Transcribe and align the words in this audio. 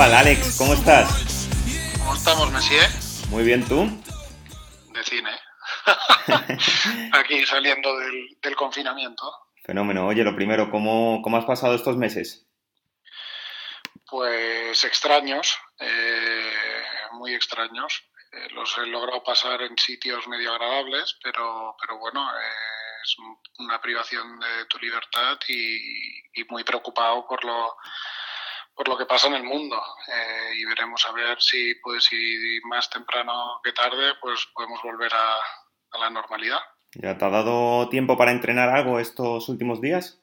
Larrazábal, 0.00 0.14
Alex, 0.14 0.56
¿cómo 0.56 0.72
estás? 0.72 1.48
¿Cómo 1.98 2.14
estamos, 2.14 2.50
Messier? 2.52 2.88
Muy 3.28 3.44
bien, 3.44 3.66
¿tú? 3.68 3.84
De 4.94 5.04
cine. 5.04 5.30
Aquí 7.12 7.44
saliendo 7.44 7.94
del, 7.98 8.56
confinamiento. 8.56 9.30
Fenómeno. 9.62 10.06
Oye, 10.06 10.24
lo 10.24 10.34
primero, 10.34 10.70
¿cómo, 10.70 11.20
cómo 11.20 11.36
has 11.36 11.44
pasado 11.44 11.74
estos 11.74 11.98
meses? 11.98 12.48
Pues 14.08 14.82
extraños, 14.84 15.58
eh, 15.78 16.82
muy 17.12 17.34
extraños. 17.34 18.02
Eh, 18.32 18.48
los 18.52 18.78
he 18.78 18.86
logrado 18.86 19.22
pasar 19.22 19.60
en 19.60 19.76
sitios 19.76 20.26
medio 20.28 20.54
agradables, 20.54 21.18
pero, 21.22 21.76
pero 21.78 21.98
bueno, 21.98 22.26
eh, 22.26 23.02
es 23.04 23.16
una 23.58 23.78
privación 23.82 24.40
de 24.40 24.64
tu 24.64 24.78
libertad 24.78 25.38
y, 25.46 26.40
y 26.40 26.44
muy 26.48 26.64
preocupado 26.64 27.26
por 27.28 27.44
lo 27.44 27.74
por 28.80 28.88
lo 28.88 28.96
que 28.96 29.04
pasa 29.04 29.26
en 29.26 29.34
el 29.34 29.44
mundo 29.44 29.76
eh, 30.08 30.52
y 30.56 30.64
veremos 30.64 31.04
a 31.04 31.12
ver 31.12 31.36
si 31.38 31.74
pues 31.82 32.02
si 32.02 32.16
más 32.64 32.88
temprano 32.88 33.60
que 33.62 33.72
tarde 33.72 34.14
pues 34.22 34.48
podemos 34.54 34.80
volver 34.82 35.12
a, 35.12 35.36
la 35.98 36.08
normalidad. 36.08 36.60
¿Ya 36.94 37.18
te 37.18 37.26
ha 37.26 37.28
dado 37.28 37.90
tiempo 37.90 38.16
para 38.16 38.30
entrenar 38.30 38.70
algo 38.70 38.98
estos 38.98 39.50
últimos 39.50 39.82
días? 39.82 40.22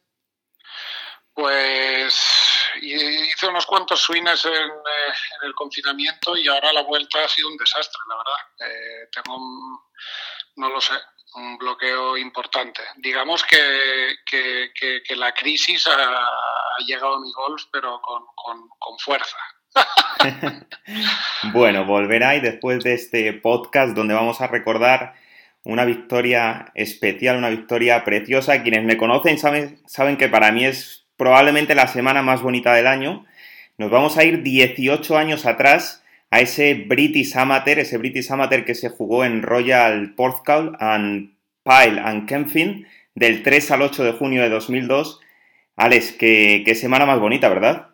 Pues 1.36 2.20
hice 2.82 3.48
unos 3.48 3.68
cuantos 3.68 4.02
swings 4.02 4.46
en, 4.46 4.54
eh, 4.54 5.14
el 5.44 5.54
confinamiento 5.54 6.36
y 6.36 6.48
ahora 6.48 6.74
la 6.74 6.82
vuelta 6.82 7.26
ha 7.26 7.28
sido 7.28 7.50
un 7.50 7.58
desastre, 7.58 8.02
la 8.10 8.16
verdad. 8.18 8.72
Eh, 8.72 9.10
tengo, 9.12 9.38
no 10.56 10.70
lo 10.70 10.82
sé, 10.82 10.96
un 11.36 11.58
bloqueo 11.58 12.18
importante. 12.18 12.82
Digamos 12.98 13.44
que, 13.44 13.58
que, 14.26 15.16
la 15.16 15.34
crisis 15.34 15.88
ha, 15.88 16.84
llegado 16.86 17.16
a 17.16 17.20
mi 17.20 17.32
golf, 17.34 17.64
pero 17.72 18.00
con, 18.02 18.24
con, 18.78 19.00
fuerza. 19.00 19.38
bueno, 21.54 21.86
volverá 21.86 22.36
y 22.36 22.40
después 22.40 22.84
de 22.84 22.94
este 22.94 23.34
podcast 23.34 23.96
donde 23.96 24.14
vamos 24.14 24.42
a 24.42 24.48
recordar 24.48 25.16
una 25.64 25.86
victoria 25.86 26.72
especial, 26.76 27.38
una 27.38 27.50
victoria 27.50 28.04
preciosa. 28.04 28.64
Quienes 28.64 28.84
me 28.84 28.98
conocen 28.98 29.38
saben, 29.38 29.82
saben 29.86 30.18
que 30.18 30.30
para 30.30 30.52
mí 30.52 30.66
es 30.66 31.08
probablemente 31.18 31.76
la 31.76 31.88
semana 31.88 32.22
más 32.22 32.42
bonita 32.42 32.74
del 32.74 32.88
año. 32.88 33.26
Nos 33.78 33.92
vamos 33.92 34.18
a 34.18 34.24
ir 34.24 34.44
18 34.44 35.18
años 35.18 35.46
atrás 35.46 36.04
a 36.30 36.40
ese 36.42 36.74
British 36.74 37.36
Amateur, 37.36 37.80
ese 37.80 37.98
British 37.98 38.32
Amateur 38.32 38.66
que 38.66 38.76
se 38.76 38.90
jugó 38.90 39.24
en 39.24 39.42
Royal 39.42 40.14
Porthcawl 40.16 40.76
and 40.80 41.38
Pyle 41.64 42.00
and 42.00 42.28
Kempfin 42.28 42.88
del 43.16 43.44
3 43.44 43.72
al 43.72 43.82
8 43.82 44.04
de 44.04 44.12
junio 44.14 44.42
de 44.42 44.50
2002. 44.50 45.22
Alex, 45.76 46.14
qué, 46.14 46.76
semana 46.80 47.06
más 47.06 47.20
bonita, 47.20 47.50
¿verdad? 47.50 47.90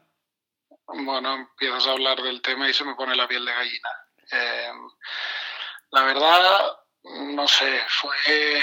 Bueno, 0.88 1.36
empiezas 1.36 1.88
a 1.88 1.92
hablar 1.92 2.22
del 2.22 2.42
tema 2.42 2.70
y 2.70 2.74
se 2.74 2.86
me 2.86 2.96
pone 2.96 3.16
la 3.16 3.28
piel 3.28 3.46
de 3.46 3.52
gallina. 3.52 3.90
Em, 4.32 4.90
la 5.92 6.04
verdad, 6.04 6.78
no 7.36 7.48
sé, 7.48 7.82
fue 7.88 8.62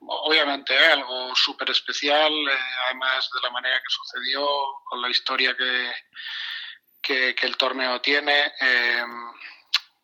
obviamente 0.00 0.76
algo 0.76 1.34
súper 1.34 1.70
especial, 1.70 2.32
eh, 2.32 2.58
además 2.86 3.28
de 3.34 3.40
la 3.42 3.50
manera 3.50 3.76
que 3.76 3.88
sucedió, 3.88 4.46
con 4.84 5.00
la 5.02 5.10
historia 5.10 5.56
que, 5.56 5.92
que, 7.02 7.34
el 7.40 7.56
torneo 7.56 8.00
tiene, 8.00 8.52
em, 8.60 9.32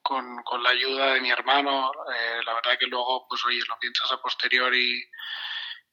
con, 0.02 0.42
con, 0.42 0.62
la 0.62 0.70
ayuda 0.70 1.14
de 1.14 1.20
mi 1.20 1.30
hermano. 1.30 1.92
Eh, 2.14 2.40
la 2.44 2.54
verdad 2.54 2.78
que 2.78 2.86
luego, 2.86 3.26
pues 3.28 3.44
oye, 3.46 3.60
lo 3.68 3.78
piensas 3.78 4.12
a 4.12 4.20
posteriori 4.20 5.02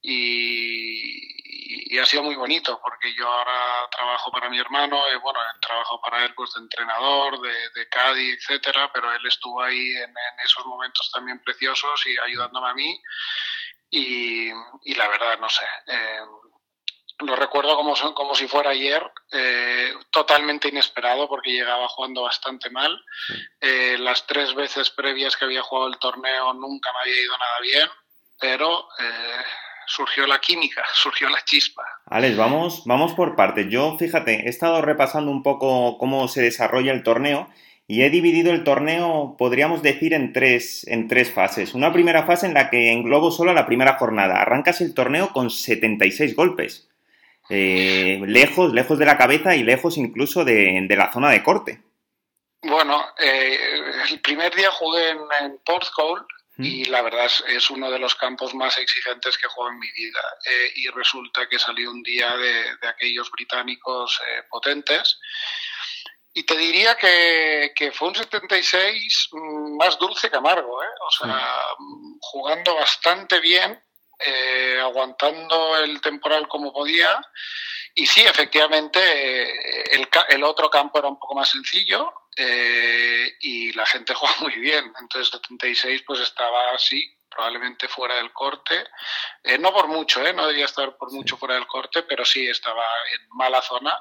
y, 0.02 1.94
y, 1.94 1.98
ha 2.00 2.06
sido 2.06 2.24
muy 2.24 2.36
bonito 2.36 2.80
porque 2.82 3.14
yo 3.14 3.28
ahora 3.28 3.90
trabajo 3.92 4.32
para 4.32 4.50
mi 4.50 4.58
hermano, 4.58 5.02
y 5.14 5.18
bueno, 5.18 5.40
trabajo 5.62 6.00
para 6.02 6.24
él 6.26 6.34
pues 6.36 6.54
de 6.54 6.62
entrenador, 6.62 7.40
de, 7.42 7.70
de 7.76 7.90
Cádiz, 7.90 8.36
etcétera, 8.40 8.90
pero 8.94 9.12
él 9.14 9.26
estuvo 9.26 9.62
ahí 9.62 9.94
en, 9.96 10.14
esos 10.44 10.66
momentos 10.66 11.10
también 11.14 11.40
preciosos 11.44 12.06
y 12.06 12.18
ayudándome 12.20 12.70
a 12.70 12.74
mí. 12.74 13.02
Y, 13.92 14.50
y 14.84 14.96
la 14.96 15.08
verdad, 15.08 15.40
no 15.40 15.50
sé, 15.50 15.66
eh, 15.88 16.22
lo 17.26 17.36
recuerdo 17.36 17.76
como, 17.76 17.94
como 18.14 18.36
si 18.36 18.48
fuera 18.48 18.72
ayer, 18.72 19.04
eh, 19.32 19.94
totalmente 20.10 20.70
inesperado 20.70 21.28
porque 21.28 21.52
llegaba 21.52 21.88
jugando 21.90 22.24
bastante 22.24 22.70
mal. 22.70 23.00
Eh, 23.60 23.98
las 24.00 24.26
tres 24.26 24.54
veces 24.56 24.90
previas 24.90 25.36
que 25.36 25.46
había 25.46 25.62
jugado 25.62 25.90
el 25.90 26.00
torneo 26.00 26.54
nunca 26.54 26.92
me 26.94 27.00
había 27.02 27.22
ido 27.22 27.38
nada 27.38 27.60
bien, 27.62 27.90
pero 28.40 28.88
eh, 29.00 29.44
surgió 29.86 30.26
la 30.28 30.40
química, 30.40 30.84
surgió 30.94 31.30
la 31.30 31.44
chispa. 31.44 31.84
Alex, 32.06 32.38
vamos, 32.38 32.84
vamos 32.86 33.14
por 33.14 33.36
partes. 33.36 33.68
Yo, 33.70 33.98
fíjate, 33.98 34.46
he 34.46 34.50
estado 34.50 34.82
repasando 34.82 35.30
un 35.30 35.44
poco 35.44 35.98
cómo 35.98 36.28
se 36.28 36.42
desarrolla 36.42 36.94
el 36.94 37.04
torneo 37.04 37.50
y 37.86 38.04
he 38.04 38.10
dividido 38.12 38.52
el 38.52 38.64
torneo, 38.64 39.36
podríamos 39.38 39.82
decir, 39.82 40.14
en 40.14 40.32
tres, 40.32 40.86
en 40.88 41.08
tres 41.08 41.34
fases. 41.34 41.74
Una 41.74 41.92
primera 41.92 42.24
fase 42.24 42.46
en 42.46 42.54
la 42.54 42.70
que 42.70 42.92
englobo 42.92 43.32
solo 43.32 43.52
la 43.52 43.66
primera 43.66 43.98
jornada. 43.98 44.40
Arrancas 44.42 44.80
el 44.80 44.94
torneo 44.94 45.34
con 45.34 45.50
76 45.50 46.36
golpes. 46.36 46.88
Eh, 47.50 48.22
lejos, 48.28 48.72
lejos 48.74 49.00
de 49.00 49.06
la 49.06 49.18
cabeza 49.18 49.56
y 49.56 49.64
lejos 49.64 49.98
incluso 49.98 50.46
de, 50.46 50.86
la 50.90 51.12
zona 51.12 51.32
de 51.32 51.42
corte. 51.42 51.82
Bueno, 52.62 53.04
eh, 53.18 53.58
el 54.12 54.22
primer 54.22 54.54
día 54.54 54.70
jugué 54.72 55.10
en, 55.10 55.20
en 55.42 55.60
y 56.62 56.84
la 56.86 57.02
verdad 57.02 57.26
es, 57.48 57.70
uno 57.70 57.90
de 57.90 58.00
los 58.00 58.16
campos 58.16 58.54
más 58.54 58.78
exigentes 58.78 59.38
que 59.38 59.48
juego 59.48 59.72
en 59.72 59.80
mi 59.80 59.90
vida. 59.94 60.20
Eh, 60.46 60.74
y 60.76 60.88
resulta 60.90 61.48
que 61.48 61.58
salió 61.58 61.90
un 61.90 62.04
día 62.04 62.36
de, 62.36 62.88
aquellos 62.88 63.32
británicos 63.32 64.20
potentes. 64.50 65.20
Y 66.34 66.44
te 66.44 66.58
diría 66.58 66.96
que, 66.98 67.92
fue 67.94 68.10
un 68.10 68.16
76 68.16 69.30
mm, 69.32 69.78
más 69.78 69.98
dulce 69.98 70.30
que 70.30 70.36
amargo, 70.36 70.76
o 70.78 71.12
sea, 71.12 71.76
jugando 72.20 72.76
bastante 72.76 73.40
bien 73.40 73.82
eh, 74.20 74.78
aguantando 74.82 75.78
el 75.78 76.02
temporal 76.02 76.48
como 76.50 76.74
podía. 76.74 77.22
Y 77.96 78.06
sí, 78.06 78.22
efectivamente, 78.22 79.00
eh, 79.00 79.84
el, 79.92 80.10
el, 80.30 80.44
otro 80.44 80.70
campo 80.70 81.00
era 81.00 81.08
un 81.08 81.18
poco 81.18 81.36
más 81.36 81.50
sencillo 81.50 82.12
eh, 82.36 83.38
y 83.40 83.72
la 83.72 83.86
gente 83.86 84.14
juega 84.16 84.36
muy 84.42 84.56
bien. 84.56 84.92
Entonces, 85.00 85.32
76 85.32 86.04
pues 86.06 86.20
estaba 86.20 86.72
así, 86.76 87.18
probablemente 87.30 87.88
fuera 87.88 88.16
del 88.16 88.34
corte. 88.34 88.84
no 89.60 89.72
por 89.72 89.88
mucho, 89.88 90.20
no 90.34 90.48
debería 90.48 90.66
estar 90.66 90.98
por 90.98 91.14
mucho 91.14 91.38
fuera 91.38 91.56
del 91.56 91.68
corte, 91.68 92.04
pero 92.04 92.26
sí 92.26 92.46
estaba 92.46 92.84
en 93.14 93.26
mala 93.38 93.62
zona. 93.62 93.96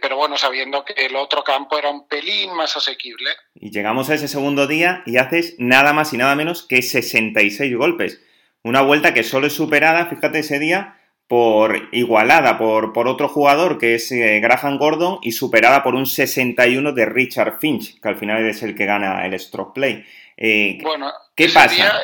pero 0.00 0.16
bueno, 0.16 0.36
sabiendo 0.36 0.84
que 0.84 0.92
el 0.92 1.16
otro 1.16 1.42
campo 1.42 1.76
era 1.78 1.90
un 1.90 2.06
pelín 2.06 2.54
más 2.54 2.76
asequible. 2.76 3.30
Y 3.54 3.72
llegamos 3.72 4.08
a 4.08 4.14
ese 4.14 4.28
segundo 4.28 4.68
día 4.68 5.02
y 5.04 5.16
haces 5.16 5.56
nada 5.58 5.92
más 5.92 6.12
y 6.12 6.16
nada 6.16 6.36
menos 6.36 6.62
que 6.62 6.80
66 6.80 7.74
golpes. 7.76 8.20
Una 8.64 8.80
vuelta 8.80 9.12
que 9.12 9.22
solo 9.22 9.46
es 9.46 9.52
superada, 9.52 10.06
fíjate 10.06 10.38
ese 10.38 10.58
día, 10.58 10.98
por 11.28 11.90
igualada 11.92 12.56
por, 12.56 12.94
por 12.94 13.08
otro 13.08 13.28
jugador 13.28 13.78
que 13.78 13.94
es 13.94 14.10
eh, 14.10 14.40
Graham 14.40 14.78
Gordon 14.78 15.18
y 15.22 15.32
superada 15.32 15.82
por 15.82 15.94
un 15.94 16.06
61 16.06 16.92
de 16.92 17.04
Richard 17.04 17.58
Finch, 17.60 18.00
que 18.00 18.08
al 18.08 18.16
final 18.16 18.46
es 18.48 18.62
el 18.62 18.74
que 18.74 18.86
gana 18.86 19.26
el 19.26 19.38
stroke 19.38 19.74
play. 19.74 20.06
Eh, 20.38 20.78
bueno, 20.82 21.12
¿qué 21.36 21.50
pasa? 21.50 22.00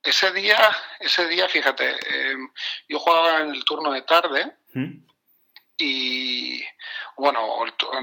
ese 0.00 0.32
día, 0.32 0.56
ese 1.00 1.26
día, 1.26 1.48
fíjate, 1.48 1.90
em, 1.90 2.48
yo 2.88 2.98
jugaba 3.00 3.40
en 3.40 3.50
el 3.50 3.64
turno 3.64 3.92
de 3.92 4.02
tarde 4.02 4.52
¿Mm? 4.74 5.04
y 5.78 6.62
bueno, 7.16 7.40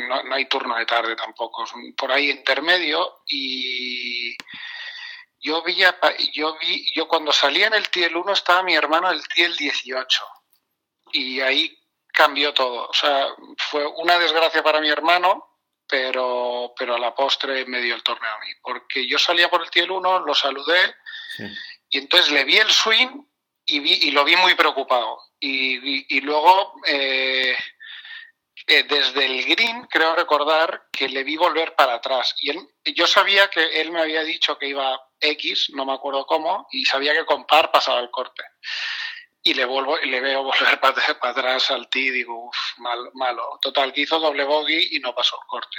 no, 0.07 0.23
no, 0.23 0.35
hay 0.35 0.45
turno 0.47 0.75
de 0.75 0.85
tarde 0.85 1.15
tampoco, 1.15 1.65
por 1.97 2.11
ahí 2.11 2.29
intermedio 2.29 3.21
y 3.25 4.35
yo 5.45 5.61
vi, 5.61 5.75
yo 6.33 6.57
vi, 6.59 6.91
yo 6.95 7.07
cuando 7.07 7.31
salía 7.31 7.67
en 7.67 7.75
el 7.75 7.87
TIEL 7.89 8.15
1 8.15 8.33
estaba 8.33 8.63
mi 8.63 8.73
hermano 8.73 9.11
el 9.11 9.25
TIEL 9.27 9.55
18 9.55 10.25
y 11.11 11.39
ahí 11.39 11.77
cambió 12.07 12.51
todo. 12.51 12.89
O 12.89 12.93
sea, 12.93 13.27
fue 13.69 13.85
una 13.85 14.17
desgracia 14.17 14.63
para 14.63 14.81
mi 14.81 14.89
hermano, 14.89 15.59
pero, 15.87 16.73
pero 16.75 16.95
a 16.95 16.99
la 16.99 17.13
postre 17.13 17.63
me 17.67 17.79
dio 17.79 17.93
el 17.93 18.01
torneo 18.01 18.31
a 18.31 18.39
mí, 18.39 18.51
porque 18.63 19.07
yo 19.07 19.19
salía 19.19 19.47
por 19.47 19.61
el 19.61 19.69
TIEL 19.69 19.91
1, 19.91 20.19
lo 20.25 20.33
saludé 20.33 20.95
y 21.89 21.99
entonces 21.99 22.31
le 22.31 22.43
vi 22.43 22.57
el 22.57 22.71
swing 22.71 23.09
y, 23.67 23.79
vi, 23.81 23.93
y 24.01 24.11
lo 24.11 24.23
vi 24.23 24.35
muy 24.37 24.55
preocupado. 24.55 25.19
Y, 25.39 26.17
y, 26.17 26.21
luego... 26.21 26.73
Eh, 26.87 27.55
eh, 28.67 28.83
desde 28.83 29.25
el 29.25 29.45
green 29.45 29.85
creo 29.87 30.15
recordar 30.15 30.87
que 30.91 31.07
le 31.07 31.23
vi 31.23 31.37
volver 31.37 31.75
para 31.75 31.95
atrás. 31.95 32.35
Y 32.41 32.49
él, 32.49 32.67
yo 32.95 33.05
sabía 33.05 33.47
que 33.49 33.81
él 33.81 33.91
me 33.91 34.01
había 34.01 34.23
dicho 34.23 34.57
que 34.57 34.67
iba 34.67 34.99
X, 35.19 35.71
no 35.73 35.85
me 35.85 35.93
acuerdo 35.93 36.25
cómo, 36.25 36.67
y 36.71 36.83
sabía 36.85 37.13
que 37.13 37.25
con 37.25 37.45
par 37.45 37.71
pasaba 37.71 37.99
el 37.99 38.09
corte. 38.09 38.43
Y 39.43 39.53
le, 39.53 39.65
vuelvo, 39.65 39.99
y 40.01 40.09
le 40.09 40.19
veo 40.19 40.41
volver 40.43 40.79
para, 40.79 40.99
atrás 41.21 41.69
al 41.69 41.87
T 41.89 41.99
y 41.99 42.09
digo, 42.09 42.47
uff, 42.47 42.77
mal, 42.77 43.11
malo. 43.13 43.59
Total, 43.61 43.93
que 43.93 44.01
hizo 44.01 44.19
doble 44.19 44.43
bogey 44.43 44.95
y 44.95 44.99
no 44.99 45.13
pasó 45.13 45.39
el 45.39 45.47
corte. 45.47 45.77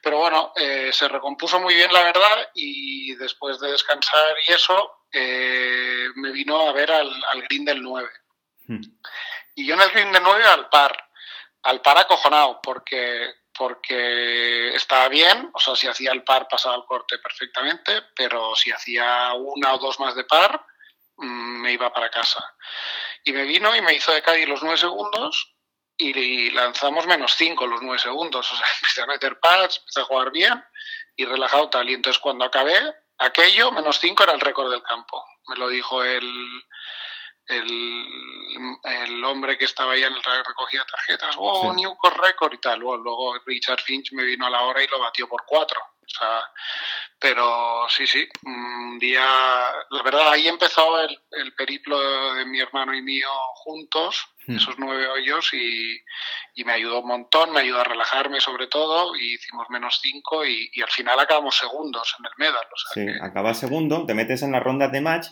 Pero 0.00 0.18
bueno, 0.18 0.52
eh, 0.56 0.90
se 0.90 1.08
recompuso 1.08 1.60
muy 1.60 1.74
bien, 1.74 1.92
la 1.92 2.02
verdad, 2.02 2.50
y 2.54 3.14
después 3.16 3.60
de 3.60 3.72
descansar 3.72 4.34
y 4.48 4.52
eso, 4.52 5.04
eh, 5.12 6.08
me 6.14 6.32
vino 6.32 6.66
a 6.66 6.72
ver 6.72 6.90
al, 6.90 7.12
al 7.30 7.42
green 7.42 7.66
del 7.66 7.82
9. 7.82 8.08
Y 9.54 9.66
yo 9.66 9.74
en 9.74 9.82
el 9.82 9.90
green 9.90 10.12
de 10.12 10.20
9 10.20 10.44
al 10.44 10.70
par, 10.70 11.11
al 11.62 11.80
par 11.80 11.98
acojonado, 11.98 12.60
porque, 12.62 13.34
porque 13.56 14.74
estaba 14.74 15.08
bien, 15.08 15.50
o 15.52 15.60
sea, 15.60 15.76
si 15.76 15.86
hacía 15.86 16.12
el 16.12 16.24
par 16.24 16.48
pasaba 16.48 16.76
el 16.76 16.84
corte 16.84 17.18
perfectamente, 17.18 18.02
pero 18.16 18.54
si 18.54 18.70
hacía 18.70 19.32
una 19.34 19.74
o 19.74 19.78
dos 19.78 20.00
más 20.00 20.14
de 20.14 20.24
par, 20.24 20.64
mm, 21.16 21.60
me 21.62 21.72
iba 21.72 21.92
para 21.92 22.10
casa. 22.10 22.44
Y 23.24 23.32
me 23.32 23.44
vino 23.44 23.74
y 23.74 23.80
me 23.80 23.94
hizo 23.94 24.12
de 24.12 24.22
Cádiz 24.22 24.48
los 24.48 24.62
9 24.62 24.76
segundos 24.76 25.54
y 25.96 26.50
lanzamos 26.50 27.06
menos 27.06 27.34
5 27.36 27.66
los 27.66 27.82
9 27.82 27.98
segundos. 27.98 28.50
O 28.50 28.56
sea, 28.56 28.66
empecé 28.80 29.02
a 29.02 29.06
meter 29.06 29.38
pads, 29.38 29.78
empecé 29.78 30.00
a 30.00 30.04
jugar 30.04 30.30
bien 30.30 30.64
y 31.16 31.24
relajado 31.24 31.70
tal. 31.70 31.88
Y 31.88 31.94
entonces 31.94 32.20
cuando 32.20 32.44
acabé, 32.44 32.78
aquello, 33.18 33.70
menos 33.72 33.98
5 34.00 34.22
era 34.22 34.32
el 34.32 34.40
récord 34.40 34.70
del 34.70 34.82
campo. 34.82 35.24
Me 35.48 35.56
lo 35.56 35.68
dijo 35.68 36.02
el, 36.02 36.62
el, 37.46 38.41
el, 38.84 39.24
hombre 39.24 39.56
que 39.56 39.64
estaba 39.64 39.92
ahí 39.92 40.02
en 40.02 40.12
el 40.12 40.22
recogía 40.22 40.84
tarjetas, 40.84 41.34
oh, 41.38 41.72
new 41.72 41.94
record 42.16 42.54
y 42.54 42.58
tal. 42.58 42.80
Luego, 42.80 43.34
Richard 43.46 43.80
Finch 43.80 44.12
me 44.12 44.24
vino 44.24 44.46
a 44.46 44.50
la 44.50 44.62
hora 44.62 44.82
y 44.82 44.88
lo 44.88 45.00
batió 45.00 45.28
por 45.28 45.44
4. 45.46 45.80
O 46.04 46.18
sea, 46.18 46.40
pero 47.18 47.86
sí, 47.88 48.06
sí, 48.06 48.26
un 48.44 48.98
día, 48.98 49.24
la 49.90 50.02
verdad, 50.02 50.32
ahí 50.32 50.48
empezó 50.48 51.00
el, 51.00 51.16
el 51.30 51.54
periplo 51.54 52.34
de 52.34 52.44
mi 52.44 52.60
hermano 52.60 52.92
y 52.92 53.00
mío 53.00 53.28
juntos, 53.54 54.26
hmm. 54.46 54.56
esos 54.56 54.74
nueve 54.78 55.06
hoyos, 55.06 55.54
y, 55.54 55.96
y, 56.54 56.64
me 56.64 56.72
ayudó 56.72 57.00
un 57.00 57.08
montón, 57.08 57.52
me 57.52 57.60
ayudó 57.60 57.80
a 57.80 57.84
relajarme 57.84 58.40
sobre 58.40 58.66
todo, 58.66 59.14
y 59.14 59.34
hicimos 59.34 59.70
menos 59.70 60.00
cinco, 60.02 60.44
y, 60.44 60.70
y 60.72 60.82
al 60.82 60.90
final 60.90 61.18
acabamos 61.20 61.56
segundos 61.56 62.14
en 62.18 62.26
el 62.26 62.32
medal. 62.36 62.66
O 62.70 62.76
sea 62.76 62.92
sí, 62.94 63.18
acabas 63.22 63.60
segundo, 63.60 64.04
te 64.04 64.14
metes 64.14 64.42
en 64.42 64.52
las 64.52 64.62
rondas 64.62 64.90
de 64.90 65.00
match, 65.00 65.28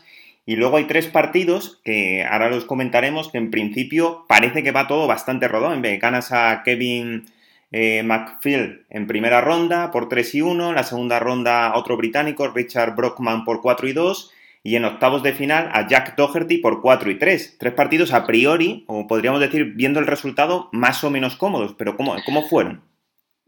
y 0.51 0.57
luego 0.57 0.79
hay 0.79 0.85
tres 0.87 1.07
partidos 1.07 1.81
que 1.85 2.25
ahora 2.25 2.51
los 2.51 2.65
comentaremos, 2.65 3.31
que 3.31 3.39
en 3.39 3.53
principio 3.53 4.25
parece 4.27 4.65
que 4.65 4.73
va 4.73 4.89
todo 4.89 5.07
bastante 5.07 5.47
vez 5.47 6.01
ganas 6.01 6.33
a 6.33 6.65
Kevin 6.65 7.27
eh, 7.71 8.03
McPhil 8.03 8.85
en 8.91 9.07
primera 9.07 9.41
ronda 9.41 9.93
por 9.93 10.09
3 10.09 10.35
y 10.35 10.43
1, 10.43 10.71
en 10.71 10.75
la 10.75 10.83
segunda 10.83 11.21
ronda 11.21 11.75
otro 11.77 11.97
británico, 11.97 12.49
Richard 12.49 12.97
Brockman 12.97 13.45
por 13.45 13.61
4 13.61 13.87
y 13.91 13.93
2, 13.93 14.33
y 14.65 14.75
en 14.75 14.87
octavos 14.87 15.23
de 15.23 15.35
final 15.35 15.71
a 15.73 15.87
Jack 15.87 16.17
Doherty 16.17 16.59
por 16.59 16.83
4 16.83 17.13
y 17.13 17.15
3. 17.17 17.57
Tres 17.57 17.73
partidos 17.75 18.13
a 18.13 18.27
priori, 18.27 18.83
o 18.89 19.07
podríamos 19.07 19.39
decir, 19.41 19.75
viendo 19.77 20.01
el 20.01 20.09
resultado, 20.09 20.69
más 20.73 21.05
o 21.05 21.11
menos 21.11 21.37
cómodos, 21.37 21.77
pero 21.79 21.97
¿cómo, 21.97 22.17
cómo 22.27 22.43
fueron? 22.49 22.90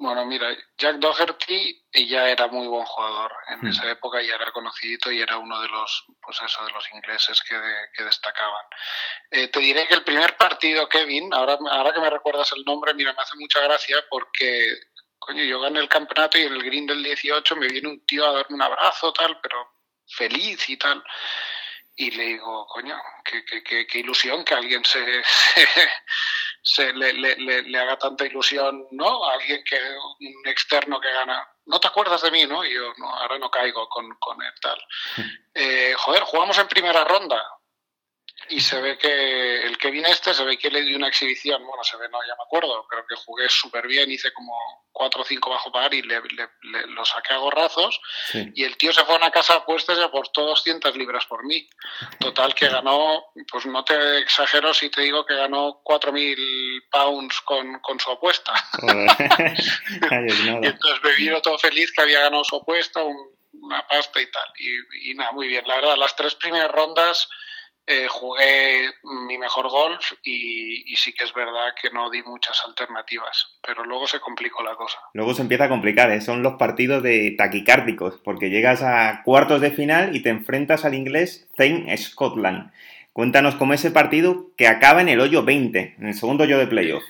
Bueno, 0.03 0.27
mira, 0.27 0.49
Jack 0.77 0.97
Doherty 0.97 1.81
ya 1.93 2.29
era 2.29 2.49
muy 2.49 2.67
buen 2.67 2.85
jugador. 2.85 3.33
En 3.47 3.61
hmm. 3.61 3.69
esa 3.69 3.89
época 3.89 4.21
ya 4.21 4.35
era 4.35 4.51
conocidito 4.51 5.13
y 5.13 5.21
era 5.21 5.39
uno 5.39 5.61
de 5.61 5.69
los, 5.69 6.07
pues 6.21 6.43
eso, 6.45 6.65
de 6.65 6.73
los 6.73 6.85
ingleses 6.93 7.41
que, 7.41 8.03
destacaban. 8.03 8.65
Eh, 9.31 9.47
te 9.47 9.61
diré 9.61 9.87
que 9.87 9.95
el 9.95 10.03
primer 10.03 10.37
partido, 10.37 10.89
Kevin, 10.89 11.33
ahora, 11.33 11.57
ahora 11.71 11.93
que 11.93 12.01
me 12.01 12.11
recuerdas 12.11 12.51
el 12.51 12.65
nombre, 12.65 12.95
mira, 12.95 13.13
me 13.13 13.23
hace 13.23 13.37
mucha 13.37 13.61
gracia 13.61 14.05
porque, 14.11 14.75
coño, 15.21 15.45
yo 15.45 15.61
gané 15.61 15.79
el 15.79 15.89
campeonato 15.89 16.37
y 16.37 16.43
en 16.43 16.55
el 16.55 16.65
green 16.65 16.87
del 16.87 17.05
18 17.05 17.55
me 17.55 17.69
viene 17.69 17.87
un 17.87 18.05
tío 18.05 18.27
a 18.27 18.33
darme 18.33 18.57
un 18.57 18.63
abrazo, 18.63 19.13
tal, 19.13 19.39
pero 19.41 19.77
feliz 20.09 20.69
y 20.69 20.79
tal. 20.79 21.01
Y 21.95 22.11
le 22.11 22.25
digo, 22.25 22.67
coño, 22.67 23.01
qué, 23.25 23.87
qué, 23.87 23.99
ilusión 24.01 24.45
que 24.45 24.55
alguien 24.55 24.85
se 24.85 25.23
se 25.25 25.89
le, 26.95 27.13
le, 27.13 27.63
le, 27.63 27.79
haga 27.79 27.99
tanta 27.99 28.25
ilusión, 28.25 28.87
¿no? 28.93 29.25
A 29.25 29.35
alguien 29.35 29.63
que, 29.65 29.77
un 30.21 30.47
externo 30.47 31.01
que 31.01 31.13
gana. 31.13 31.47
No 31.67 31.81
te 31.81 31.89
acuerdas 31.89 32.23
de 32.23 32.31
mí, 32.31 32.47
¿no? 32.47 32.65
Y 32.65 32.75
yo, 32.75 32.93
no, 32.99 33.09
ahora 33.09 33.39
no 33.39 33.51
caigo 33.51 33.89
con, 33.89 34.09
con 34.19 34.41
él, 34.43 34.53
tal. 34.61 34.79
Eh, 35.55 35.95
joder, 35.97 36.23
jugamos 36.23 36.59
en 36.59 36.69
primera 36.69 37.05
ronda 37.05 37.43
y 38.49 38.61
se 38.61 38.81
ve 38.81 38.99
que 38.99 39.63
el 39.63 39.79
Kevin 39.79 40.07
este 40.07 40.35
se 40.35 40.45
ve 40.45 40.59
que 40.59 40.71
le 40.71 40.83
dio 40.83 40.97
una 40.97 41.09
exhibición, 41.09 41.65
bueno, 41.67 41.83
se 41.85 41.97
ve, 41.97 42.09
no, 42.09 42.19
ya 42.23 42.35
me 42.37 42.45
acuerdo, 42.45 42.87
creo 42.89 43.05
que 43.07 43.17
jugué 43.17 43.49
súper 43.49 43.87
bien, 43.87 44.11
hice 44.11 44.33
como 44.33 44.53
4 44.93 45.23
o 45.23 45.25
5 45.25 45.51
bajo 45.51 45.73
par 45.73 45.93
y 45.95 46.03
le, 46.03 46.21
lo 46.89 47.05
saqué 47.05 47.35
a 47.35 47.39
gorrazos 47.39 48.01
y 48.55 48.65
el 48.65 48.77
tío 48.77 48.93
se 48.93 49.05
fue 49.05 49.15
a 49.15 49.19
una 49.19 49.31
casa 49.31 49.55
de 49.55 49.59
apuestas 49.61 49.99
y 49.99 50.03
aportó 50.03 50.43
200 50.47 50.97
libras 50.97 51.25
por 51.27 51.45
mí. 51.45 51.69
Total 52.19 52.55
que 52.55 52.69
ganó, 52.69 53.25
pues 53.51 53.67
no 53.67 53.85
te 53.85 54.19
exagero 54.19 54.75
si 54.75 54.91
te 54.91 55.03
digo 55.03 55.25
que 55.25 55.35
ganó 55.35 55.83
4.000 55.85 56.89
pounds 56.91 57.41
con, 57.43 57.81
con 57.81 57.99
su 57.99 58.11
apuesta. 58.11 58.53
y 58.83 60.67
entonces 60.67 61.03
me 61.03 61.15
vino 61.17 61.41
todo 61.41 61.59
feliz 61.59 61.91
que 61.93 62.03
había 62.03 62.21
ganado 62.21 62.45
su 62.45 62.57
apuesta, 62.57 63.03
una 63.03 63.87
pasta 63.87 64.21
y 64.21 64.31
tal. 64.31 64.53
Y, 64.59 65.11
y 65.11 65.15
nada, 65.15 65.33
muy 65.33 65.49
bien. 65.49 65.67
La 65.67 65.77
verdad, 65.77 65.97
las 65.97 66.15
tres 66.17 66.35
primeras 66.35 66.71
rondas 66.71 67.29
eh, 67.87 68.07
jugué 68.09 68.91
mi 69.27 69.39
mejor 69.39 69.69
golf 69.69 70.13
y, 70.23 70.95
sí 70.97 71.13
que 71.13 71.25
es 71.25 71.35
verdad 71.35 71.75
que 71.81 71.91
no 71.91 72.11
di 72.11 72.23
muchas 72.23 72.63
alternativas, 72.67 73.59
pero 73.67 73.85
luego 73.85 74.07
se 74.07 74.21
complicó 74.21 74.63
la 74.63 74.77
cosa. 74.77 74.99
Luego 75.15 75.35
se 75.35 75.43
empieza 75.43 75.65
a 75.65 75.69
complicar, 75.69 76.11
¿eh? 76.13 76.21
son 76.21 76.43
los 76.43 76.55
partidos 76.55 77.03
de 77.03 77.35
taquicárdicos, 77.37 78.21
porque 78.23 78.51
llegas 78.51 78.83
a 78.83 79.23
cuartos 79.25 79.61
de 79.61 79.73
final 79.73 80.15
y 80.15 80.23
te 80.23 80.29
enfrentas 80.29 80.85
al 80.85 80.95
inglés 80.95 81.49
Zane 81.57 81.97
Scotland. 81.97 82.71
Cuéntanos 83.13 83.57
cómo 83.57 83.75
ese 83.75 83.91
partido 83.91 84.53
que 84.57 84.69
acaba 84.69 85.01
en 85.01 85.09
el 85.09 85.21
hoyo 85.21 85.43
20, 85.43 85.97
en 85.99 86.07
el 86.07 86.15
segundo 86.15 86.45
hoyo 86.45 86.59
de 86.59 86.69
playoff. 86.69 87.03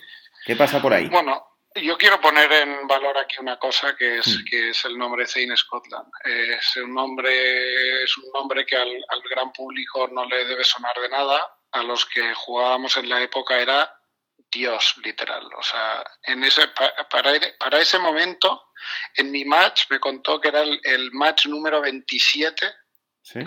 ¿Qué 0.46 0.56
pasa 0.56 0.80
por 0.80 0.94
ahí? 0.94 1.08
Bueno, 1.08 1.44
yo 1.76 1.96
quiero 1.96 2.20
poner 2.20 2.52
en 2.52 2.86
valor 2.86 3.16
aquí 3.18 3.36
una 3.40 3.58
cosa 3.58 3.96
que 3.96 4.18
es, 4.18 4.26
mm. 4.26 4.44
que 4.44 4.70
es 4.70 4.84
el 4.84 4.98
nombre 4.98 5.26
Zane 5.26 5.56
Scotland. 5.56 6.10
Es 6.24 6.76
un 6.76 6.94
nombre, 6.94 8.02
es 8.02 8.16
un 8.18 8.30
nombre 8.32 8.66
que 8.66 8.76
al, 8.76 9.02
gran 9.30 9.52
público 9.52 10.08
no 10.08 10.24
le 10.26 10.44
debe 10.44 10.64
sonar 10.64 10.96
de 11.00 11.08
nada. 11.08 11.58
A 11.72 11.82
los 11.82 12.04
que 12.04 12.34
jugábamos 12.34 12.96
en 12.98 13.08
la 13.08 13.22
época 13.22 13.58
era 13.58 13.90
Dios, 14.36 14.94
literal. 15.02 15.48
O 15.56 15.62
sea, 15.62 16.04
en 16.24 16.44
ese, 16.44 16.68
para, 16.68 17.56
para 17.58 17.80
ese 17.80 17.98
momento, 17.98 18.72
en 19.16 19.30
mi 19.30 19.44
match 19.44 19.84
me 19.88 19.98
contó 19.98 20.40
que 20.40 20.48
era 20.48 20.62
el, 20.62 21.10
match 21.12 21.46
número 21.46 21.80
27. 21.80 22.66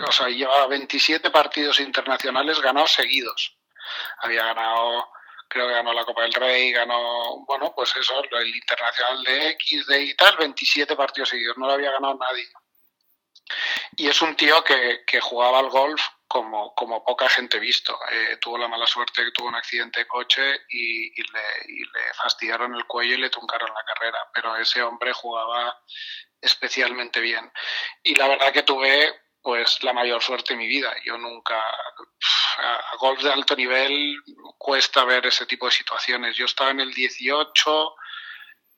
O 0.06 0.10
sea, 0.12 0.28
llevaba 0.28 0.66
27 0.66 1.30
partidos 1.30 1.78
internacionales 1.80 2.60
ganados 2.60 2.92
seguidos. 2.92 3.56
Había 4.18 4.46
ganado 4.46 5.08
creo 5.48 5.68
que 5.68 5.74
ganó 5.74 5.92
la 5.92 6.04
Copa 6.04 6.22
del 6.22 6.32
Rey, 6.32 6.72
ganó, 6.72 7.44
bueno, 7.46 7.72
pues 7.74 7.94
eso, 7.96 8.22
el 8.22 8.54
Internacional 8.54 9.22
de 9.24 9.48
X, 9.50 9.86
de 9.86 10.02
y 10.04 10.14
tal, 10.14 10.36
27 10.36 10.96
partidos 10.96 11.28
seguidos, 11.28 11.56
no 11.58 11.66
lo 11.66 11.72
había 11.72 11.92
ganado 11.92 12.14
nadie. 12.14 12.48
Y 13.96 14.08
es 14.08 14.20
un 14.22 14.34
tío 14.34 14.62
que, 14.64 15.04
que 15.06 15.20
jugaba 15.20 15.60
al 15.60 15.68
golf 15.68 16.02
como, 16.26 16.74
como 16.74 17.04
poca 17.04 17.28
gente 17.28 17.58
visto. 17.58 17.98
Eh, 18.10 18.38
tuvo 18.40 18.58
la 18.58 18.68
mala 18.68 18.86
suerte 18.86 19.24
que 19.24 19.30
tuvo 19.30 19.48
un 19.48 19.54
accidente 19.54 20.00
de 20.00 20.06
coche 20.06 20.42
y, 20.68 21.10
le, 21.10 21.42
y, 21.68 21.78
le, 21.78 22.14
fastidiaron 22.14 22.74
el 22.74 22.84
cuello 22.86 23.14
y 23.14 23.18
le 23.18 23.30
truncaron 23.30 23.72
la 23.72 23.84
carrera, 23.84 24.18
pero 24.32 24.56
ese 24.56 24.82
hombre 24.82 25.12
jugaba 25.12 25.80
especialmente 26.40 27.20
bien. 27.20 27.50
Y 28.02 28.14
la 28.14 28.28
verdad 28.28 28.52
que 28.52 28.62
tuve 28.62 29.25
pues 29.46 29.80
la 29.84 29.92
mayor 29.92 30.20
suerte 30.20 30.54
de 30.54 30.58
mi 30.58 30.66
vida. 30.66 30.92
Yo 31.04 31.16
nunca, 31.16 31.56
a 31.56 32.96
golf 32.98 33.22
de 33.22 33.32
alto 33.32 33.54
nivel 33.54 34.16
cuesta 34.58 35.04
ver 35.04 35.24
ese 35.24 35.46
tipo 35.46 35.66
de 35.66 35.72
situaciones. 35.72 36.36
Yo 36.36 36.46
estaba 36.46 36.72
en 36.72 36.80
el 36.80 36.92
18, 36.92 37.94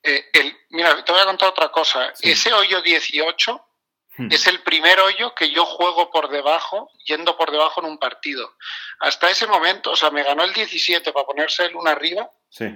eh, 0.03 0.29
el, 0.31 0.55
mira, 0.69 1.03
te 1.03 1.11
voy 1.11 1.21
a 1.21 1.25
contar 1.25 1.49
otra 1.49 1.71
cosa. 1.71 2.13
Ese 2.21 2.53
hoyo 2.53 2.83
18 2.83 3.65
hmm. 4.17 4.27
es 4.31 4.45
el 4.45 4.61
primer 4.61 4.99
hoyo 4.99 5.33
que 5.33 5.49
yo 5.49 5.65
juego 5.65 6.11
por 6.11 6.29
debajo, 6.29 6.91
yendo 7.03 7.35
por 7.35 7.49
debajo 7.49 7.81
en 7.81 7.87
un 7.87 7.97
partido. 7.97 8.55
Hasta 8.99 9.27
ese 9.31 9.47
momento, 9.47 9.89
o 9.89 9.95
sea, 9.95 10.11
me 10.11 10.21
ganó 10.21 10.43
el 10.43 10.53
17 10.53 11.11
para 11.11 11.25
ponerse 11.25 11.65
el 11.65 11.75
uno 11.75 11.89
arriba. 11.89 12.29
Sí. 12.47 12.67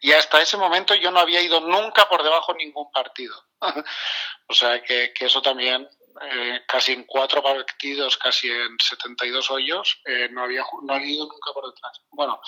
Y 0.00 0.12
hasta 0.12 0.40
ese 0.40 0.56
momento 0.56 0.94
yo 0.94 1.10
no 1.10 1.20
había 1.20 1.42
ido 1.42 1.60
nunca 1.60 2.08
por 2.08 2.22
debajo 2.22 2.52
en 2.52 2.66
ningún 2.66 2.90
partido. 2.90 3.36
o 4.48 4.54
sea 4.54 4.82
que, 4.82 5.12
que 5.12 5.26
eso 5.26 5.42
también 5.42 5.86
eh, 6.22 6.62
casi 6.66 6.92
en 6.92 7.04
cuatro 7.04 7.42
partidos, 7.42 8.16
casi 8.16 8.50
en 8.50 8.76
72 8.78 9.50
hoyos, 9.50 10.00
eh, 10.04 10.28
no, 10.30 10.44
había, 10.44 10.64
no 10.82 10.94
había 10.94 11.14
ido 11.14 11.26
nunca 11.26 11.52
por 11.52 11.66
detrás. 11.66 12.00
Bueno, 12.10 12.40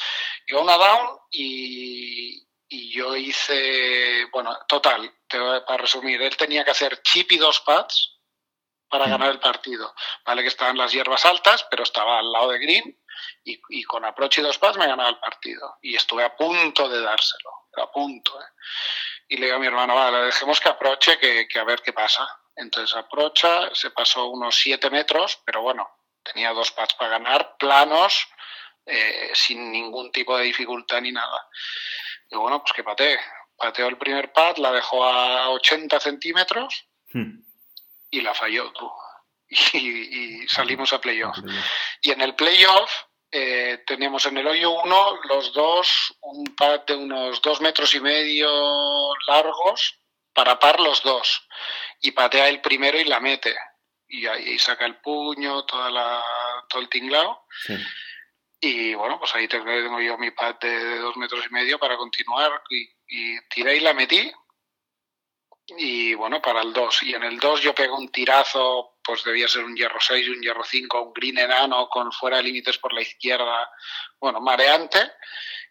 iba 0.46 0.60
una 0.60 0.76
down 0.76 1.18
y, 1.30 2.46
y 2.68 2.92
yo 2.92 3.16
hice, 3.16 4.26
bueno, 4.32 4.56
total, 4.68 5.12
para 5.28 5.76
resumir, 5.76 6.22
él 6.22 6.36
tenía 6.36 6.64
que 6.64 6.70
hacer 6.70 7.02
chip 7.02 7.32
y 7.32 7.38
dos 7.38 7.60
pads 7.60 8.20
para 8.88 9.06
mm. 9.06 9.10
ganar 9.10 9.30
el 9.30 9.40
partido. 9.40 9.94
Vale 10.24 10.42
que 10.42 10.48
estaban 10.48 10.78
las 10.78 10.92
hierbas 10.92 11.24
altas, 11.24 11.66
pero 11.70 11.82
estaba 11.82 12.18
al 12.18 12.30
lado 12.30 12.50
de 12.50 12.58
Green 12.58 12.98
y, 13.44 13.60
y 13.70 13.82
con 13.84 14.04
approach 14.04 14.38
y 14.38 14.42
dos 14.42 14.58
pads 14.58 14.78
me 14.78 14.86
ganaba 14.86 15.08
el 15.08 15.18
partido. 15.18 15.76
Y 15.82 15.96
estuve 15.96 16.24
a 16.24 16.36
punto 16.36 16.88
de 16.88 17.00
dárselo, 17.00 17.50
a 17.76 17.90
punto. 17.90 18.40
¿eh? 18.40 18.46
Y 19.28 19.36
le 19.38 19.46
digo 19.46 19.56
a 19.56 19.60
mi 19.60 19.66
hermano, 19.66 19.94
vale, 19.94 20.18
dejemos 20.18 20.60
que 20.60 20.68
aproche, 20.68 21.18
que, 21.18 21.48
que 21.48 21.58
a 21.58 21.64
ver 21.64 21.82
qué 21.82 21.92
pasa. 21.92 22.28
Entonces 22.56 22.96
aprocha, 22.96 23.74
se 23.74 23.90
pasó 23.90 24.26
unos 24.28 24.56
7 24.56 24.88
metros, 24.90 25.40
pero 25.44 25.60
bueno, 25.60 25.88
tenía 26.22 26.52
dos 26.52 26.72
pads 26.72 26.94
para 26.94 27.10
ganar, 27.10 27.56
planos, 27.58 28.26
eh, 28.86 29.30
sin 29.34 29.70
ningún 29.70 30.10
tipo 30.10 30.36
de 30.36 30.44
dificultad 30.44 31.00
ni 31.02 31.12
nada. 31.12 31.48
Y 32.30 32.36
bueno, 32.36 32.60
pues 32.62 32.72
que 32.72 32.82
patee. 32.82 33.18
Pateó 33.56 33.88
el 33.88 33.98
primer 33.98 34.32
pad, 34.32 34.56
la 34.56 34.72
dejó 34.72 35.04
a 35.04 35.50
80 35.50 36.00
centímetros 36.00 36.86
hmm. 37.12 37.38
y 38.10 38.20
la 38.20 38.34
falló 38.34 38.72
tú. 38.72 38.90
Y, 39.74 40.48
salimos 40.48 40.92
a 40.92 41.00
playoff. 41.00 41.36
Y 42.02 42.10
en 42.10 42.20
el 42.20 42.34
playoff, 42.34 42.90
eh, 43.30 43.82
tenemos 43.86 44.26
en 44.26 44.38
el 44.38 44.46
hoyo 44.46 44.70
1 44.70 45.20
los 45.28 45.52
dos 45.52 46.16
un 46.20 46.44
pad 46.56 46.80
de 46.86 46.96
unos 46.96 47.42
dos 47.42 47.60
metros 47.60 47.94
y 47.94 48.00
medio 48.00 48.48
largos 49.28 50.00
para 50.36 50.60
par 50.60 50.78
los 50.78 51.02
dos 51.02 51.48
y 52.00 52.12
patea 52.12 52.48
el 52.48 52.60
primero 52.60 53.00
y 53.00 53.04
la 53.04 53.18
mete 53.18 53.56
y 54.08 54.26
ahí 54.26 54.58
saca 54.58 54.86
el 54.86 54.96
puño, 54.96 55.64
toda 55.64 55.90
la, 55.90 56.22
todo 56.68 56.80
el 56.80 56.88
tinglado. 56.88 57.44
Y 58.60 58.94
bueno, 58.94 59.18
pues 59.18 59.34
ahí 59.34 59.48
tengo 59.48 60.00
yo 60.00 60.16
mi 60.18 60.30
pad 60.30 60.56
de, 60.60 60.98
dos 60.98 61.16
metros 61.16 61.44
y 61.46 61.52
medio 61.52 61.78
para 61.78 61.96
continuar 61.96 62.62
y, 62.70 62.88
y 63.08 63.40
tiré 63.48 63.76
y 63.76 63.80
la 63.80 63.94
metí. 63.94 64.32
Y 65.68 66.14
bueno, 66.14 66.40
para 66.40 66.62
el 66.62 66.72
2. 66.72 67.02
Y 67.02 67.14
en 67.14 67.24
el 67.24 67.38
2 67.40 67.60
yo 67.60 67.74
pego 67.74 67.96
un 67.98 68.10
tirazo, 68.10 68.98
pues 69.02 69.24
debía 69.24 69.48
ser 69.48 69.64
un 69.64 69.74
hierro 69.74 70.00
6, 70.00 70.28
un 70.28 70.40
hierro 70.40 70.62
5, 70.62 71.02
un 71.02 71.12
green 71.12 71.38
enano 71.38 71.88
con 71.88 72.12
fuera 72.12 72.36
de 72.36 72.44
límites 72.44 72.78
por 72.78 72.92
la 72.92 73.02
izquierda, 73.02 73.68
bueno, 74.20 74.40
mareante. 74.40 75.12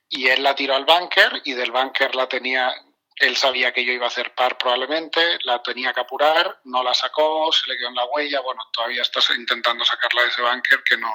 Y 0.09 0.27
él 0.27 0.43
la 0.43 0.53
tiró 0.53 0.75
al 0.75 0.85
bunker 0.85 1.41
y 1.45 1.53
del 1.53 1.71
bunker 1.71 2.13
la 2.13 2.27
tenía, 2.27 2.73
él 3.17 3.35
sabía 3.35 3.71
que 3.71 3.85
yo 3.85 3.93
iba 3.93 4.05
a 4.05 4.09
hacer 4.09 4.33
par 4.35 4.57
probablemente, 4.57 5.21
la 5.45 5.63
tenía 5.63 5.93
que 5.93 6.01
apurar, 6.01 6.59
no 6.65 6.83
la 6.83 6.93
sacó, 6.93 7.51
se 7.51 7.67
le 7.67 7.77
quedó 7.77 7.89
en 7.89 7.95
la 7.95 8.05
huella, 8.05 8.41
bueno, 8.41 8.61
todavía 8.73 9.01
estás 9.01 9.29
intentando 9.37 9.85
sacarla 9.85 10.23
de 10.23 10.27
ese 10.27 10.41
bunker 10.41 10.83
que 10.83 10.97
no, 10.97 11.11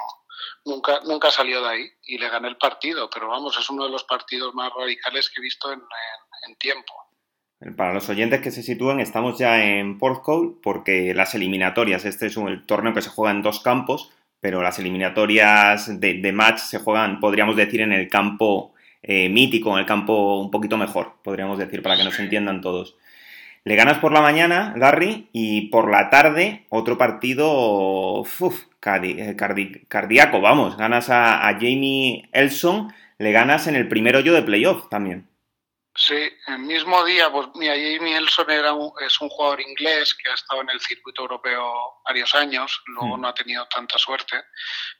nunca, 0.65 0.99
nunca 1.05 1.29
salió 1.29 1.61
de 1.61 1.69
ahí 1.69 1.91
y 2.03 2.17
le 2.17 2.29
gané 2.29 2.47
el 2.47 2.57
partido, 2.57 3.09
pero 3.13 3.27
vamos, 3.27 3.57
es 3.59 3.69
uno 3.69 3.85
de 3.85 3.91
los 3.91 4.03
partidos 4.03 4.53
más 4.55 4.71
radicales 4.75 5.29
que 5.29 5.41
he 5.41 5.43
visto 5.43 5.71
en, 5.71 5.81
tiempo. 6.57 6.93
Para 7.77 7.93
los 7.93 8.09
oyentes 8.09 8.41
que 8.41 8.51
se 8.51 8.63
sitúan, 8.63 8.99
estamos 8.99 9.37
ya 9.37 9.63
en 9.63 9.99
Porthcawl 9.99 10.59
porque 10.61 11.13
las 11.13 11.35
eliminatorias, 11.35 12.03
este 12.05 12.25
es 12.25 12.35
un 12.35 12.65
torneo 12.65 12.93
que 12.93 13.03
se 13.03 13.11
juega 13.11 13.31
en 13.31 13.43
dos 13.43 13.59
campos, 13.59 14.11
pero 14.39 14.63
las 14.63 14.79
eliminatorias 14.79 15.99
de, 15.99 16.15
de 16.15 16.31
match 16.31 16.59
se 16.59 16.79
juegan, 16.79 17.19
podríamos 17.19 17.55
decir, 17.55 17.81
en 17.81 17.93
el 17.93 18.09
campo 18.09 18.73
eh, 19.03 19.29
mítico, 19.29 19.73
en 19.73 19.79
el 19.79 19.85
campo 19.85 20.39
un 20.39 20.51
poquito 20.51 20.77
mejor, 20.77 21.13
podríamos 21.23 21.57
decir, 21.57 21.81
para 21.81 21.97
que 21.97 22.03
nos 22.03 22.19
entiendan 22.19 22.61
todos. 22.61 22.97
Le 23.63 23.75
ganas 23.75 23.99
por 23.99 24.11
la 24.11 24.21
mañana, 24.21 24.73
Garry, 24.75 25.29
y 25.33 25.69
por 25.69 25.89
la 25.91 26.09
tarde 26.09 26.65
otro 26.69 26.97
partido 26.97 28.21
uf, 28.21 28.63
eh, 28.83 29.35
cardíaco, 29.87 30.41
vamos. 30.41 30.77
Ganas 30.77 31.09
a, 31.09 31.47
a, 31.47 31.53
Jamie 31.53 32.27
Elson, 32.31 32.91
le 33.19 33.31
ganas 33.31 33.67
en 33.67 33.75
el 33.75 33.87
primer 33.87 34.15
hoyo 34.15 34.33
de 34.33 34.41
playoff 34.41 34.89
también. 34.89 35.30
Sí, 35.93 36.31
el 36.47 36.59
mismo 36.59 37.03
día, 37.03 37.29
pues 37.29 37.47
mira, 37.55 37.73
Jamie 37.73 38.15
Elson 38.15 38.49
era 38.49 38.73
es 39.05 39.19
un 39.19 39.27
jugador 39.27 39.59
inglés 39.59 40.15
que 40.15 40.29
ha 40.29 40.35
estado 40.35 40.61
en 40.61 40.69
el 40.69 40.79
circuito 40.79 41.23
europeo 41.23 42.01
varios 42.05 42.33
años, 42.33 42.81
luego 42.85 43.17
mm. 43.17 43.21
no 43.21 43.27
ha 43.27 43.33
tenido 43.33 43.67
tanta 43.67 43.97
suerte, 43.97 44.41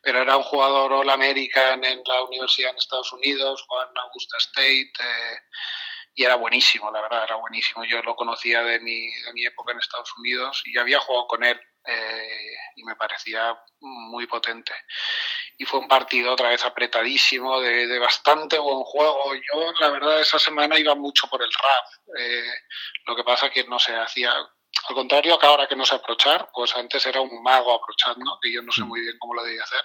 pero 0.01 0.21
era 0.21 0.35
un 0.35 0.43
jugador 0.43 0.91
All 0.91 1.09
American 1.09 1.81
en 1.85 2.01
la 2.05 2.23
universidad 2.23 2.71
en 2.71 2.77
Estados 2.77 3.13
Unidos, 3.13 3.63
jugaba 3.67 3.89
en 3.89 3.97
Augusta 3.99 4.37
State 4.39 4.91
eh, 4.99 5.39
y 6.15 6.25
era 6.25 6.35
buenísimo, 6.35 6.91
la 6.91 7.01
verdad, 7.01 7.23
era 7.23 7.35
buenísimo. 7.35 7.85
Yo 7.85 8.01
lo 8.01 8.13
conocía 8.17 8.61
de 8.61 8.81
mi, 8.81 9.07
de 9.07 9.33
mi 9.33 9.45
época 9.45 9.71
en 9.71 9.79
Estados 9.79 10.11
Unidos 10.17 10.61
y 10.65 10.77
había 10.77 10.99
jugado 10.99 11.27
con 11.27 11.43
él 11.45 11.57
eh, 11.85 12.55
y 12.75 12.83
me 12.83 12.95
parecía 12.95 13.57
muy 13.79 14.27
potente 14.27 14.73
y 15.61 15.65
fue 15.65 15.79
un 15.79 15.87
partido 15.87 16.33
otra 16.33 16.49
vez 16.49 16.65
apretadísimo, 16.65 17.61
de, 17.61 17.99
bastante 17.99 18.57
buen 18.57 18.79
juego. 18.83 19.35
Yo, 19.35 19.71
la 19.79 19.89
verdad, 19.89 20.19
esa 20.19 20.39
semana 20.39 20.79
iba 20.79 20.95
mucho 20.95 21.27
por 21.27 21.43
el 21.43 21.51
rap. 21.51 22.17
Eh, 22.17 22.51
lo 23.05 23.15
que 23.15 23.23
pasa 23.23 23.51
que 23.51 23.63
no 23.65 23.77
se 23.77 23.95
hacía. 23.95 24.31
Al 24.31 24.95
contrario, 24.95 25.37
que 25.37 25.45
ahora 25.45 25.67
que 25.67 25.75
no 25.75 25.85
sé 25.85 25.93
aprochar, 25.93 26.49
pues 26.51 26.75
antes 26.75 27.05
era 27.05 27.21
un 27.21 27.43
mago 27.43 27.75
aprochando, 27.75 28.39
que 28.41 28.51
yo 28.51 28.63
no 28.63 28.71
sé 28.71 28.81
mm. 28.81 28.87
muy 28.87 29.01
bien 29.01 29.15
cómo 29.19 29.35
lo 29.35 29.43
debía 29.43 29.61
hacer. 29.61 29.83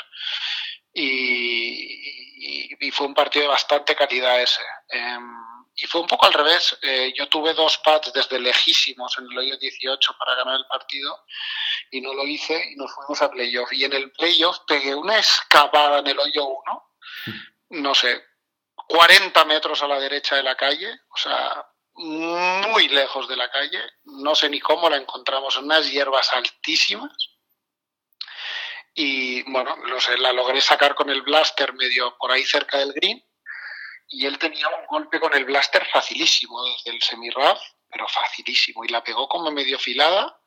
Y, 0.95 2.71
y, 2.81 2.91
fue 2.91 3.07
un 3.07 3.15
partido 3.15 3.43
de 3.43 3.51
bastante 3.51 3.95
calidad 3.95 4.41
ese. 4.41 4.63
Em, 4.89 5.37
y 5.77 5.87
fue 5.87 6.01
un 6.01 6.07
poco 6.07 6.25
al 6.27 6.33
revés. 6.33 6.77
Eh, 6.81 7.13
yo 7.15 7.29
tuve 7.29 7.53
dos 7.53 7.79
pads 7.79 8.13
desde 8.13 8.41
lejísimos 8.41 9.17
en 9.19 9.31
el 9.31 9.39
hoyo 9.39 9.57
18 9.59 10.17
para 10.19 10.35
ganar 10.35 10.57
el 10.57 10.67
partido 10.67 11.25
y 11.91 12.01
no 12.01 12.15
lo 12.15 12.27
hice 12.27 12.71
y 12.73 12.77
nos 12.77 12.93
fuimos 12.95 13.21
a 13.21 13.31
playoff. 13.31 13.71
Y 13.73 13.85
en 13.85 13.93
el 13.93 14.11
playoff 14.13 14.61
pegué 14.67 14.95
una 14.95 15.19
escapada 15.19 15.99
en 15.99 16.07
el 16.07 16.19
hoyo 16.19 16.47
1, 16.47 16.91
no 17.71 17.95
sé, 17.95 18.25
40 18.89 19.45
metros 19.45 19.83
a 19.83 19.89
la 19.89 20.01
derecha 20.01 20.37
de 20.37 20.43
la 20.43 20.57
calle, 20.57 20.91
o 21.11 21.17
sea, 21.17 21.67
muy 21.95 22.89
lejos 22.89 23.29
de 23.29 23.37
la 23.37 23.51
calle. 23.51 23.83
No 24.05 24.35
sé 24.35 24.49
ni 24.49 24.61
cómo 24.61 24.89
la 24.89 24.97
encontramos 24.97 25.59
en 25.59 25.65
unas 25.65 25.91
hierbas 25.91 26.33
altísimas. 26.33 27.13
Y 28.95 29.43
bueno, 29.51 29.77
no 29.77 30.01
sé, 30.01 30.17
la 30.17 30.33
logré 30.33 30.63
sacar 30.63 30.95
con 30.95 31.11
el 31.11 31.21
blaster 31.21 31.75
medio 31.75 32.17
por 32.17 32.33
ahí 32.33 32.45
cerca 32.45 32.79
del 32.79 32.95
green 32.95 33.23
y 34.09 34.27
él 34.27 34.39
tenía 34.39 34.69
un 34.69 34.87
golpe 34.87 35.21
con 35.21 35.35
el 35.35 35.45
blaster 35.45 35.87
facilísimo 35.87 36.65
desde 36.65 36.91
el 36.91 37.03
semirraf, 37.03 37.61
pero 37.89 38.09
facilísimo, 38.09 38.85
y 38.85 38.89
la 38.89 39.03
pegó 39.03 39.29
como 39.29 39.51
medio 39.51 39.79
filada 39.79 40.41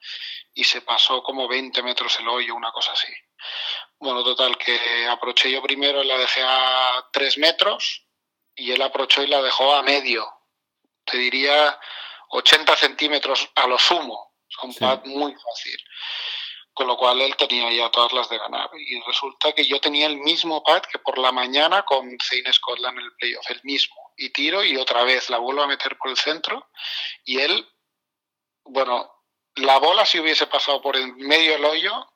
y 0.54 0.63
se 0.63 0.82
pasó 0.82 1.24
como 1.24 1.48
20 1.48 1.82
metros 1.84 2.20
el 2.20 2.28
hoyo, 2.28 2.56
una 2.56 2.72
cosa 2.72 2.94
así. 2.94 3.12
Bueno, 4.00 4.24
total, 4.24 4.58
que 4.58 5.08
aproché 5.08 5.51
yo 5.51 5.62
primero 5.62 6.04
y 6.04 6.08
la 6.08 6.18
dejé 6.18 6.42
a 6.44 7.08
3 7.12 7.38
metros 7.38 8.06
y 8.56 8.72
él 8.72 8.82
aprovechó 8.82 9.24
y 9.24 9.28
la 9.28 9.42
dejó 9.42 9.74
a 9.74 9.84
medio. 9.84 10.28
Te 11.06 11.18
diría 11.18 11.80
80 12.30 12.75
centímetros 12.75 13.50
a 13.56 13.68
lo 13.68 13.78
sumo. 13.78 14.36
Es 14.50 14.58
un 14.63 14.74
pad 14.74 15.06
muy 15.06 15.34
fácil 15.34 15.80
con 16.79 16.88
lo 16.88 16.95
cual 16.95 17.19
él 17.19 17.36
tenía 17.36 17.69
ya 17.74 17.91
todas 17.91 18.13
las 18.13 18.29
de 18.29 18.38
ganar. 18.38 18.69
Y 18.74 19.01
resulta 19.01 19.51
que 19.51 19.65
yo 19.65 19.81
tenía 19.81 20.07
el 20.07 20.15
mismo 20.19 20.63
pad 20.63 20.81
que 20.83 20.98
por 20.98 21.17
la 21.17 21.29
mañana 21.29 21.83
con 21.83 22.17
Zane 22.21 22.53
Scotland 22.53 22.98
en 22.98 23.03
el 23.03 23.12
playoff, 23.17 23.51
el 23.51 23.59
mismo. 23.63 24.13
Y 24.15 24.29
tiro 24.29 24.63
y 24.63 24.77
otra 24.77 25.03
vez 25.03 25.29
la 25.29 25.39
vuelvo 25.39 25.62
a 25.62 25.67
meter 25.67 25.98
por 25.98 26.09
el 26.09 26.15
centro 26.15 26.69
y 27.25 27.39
él, 27.39 27.67
bueno, 28.63 29.12
la 29.55 29.77
bola 29.77 30.05
si 30.05 30.21
hubiese 30.21 30.48
pasado 30.48 30.81
por 30.81 30.95
el 30.95 31.13
medio 31.17 31.51
del 31.51 31.65
hoyo, 31.65 32.13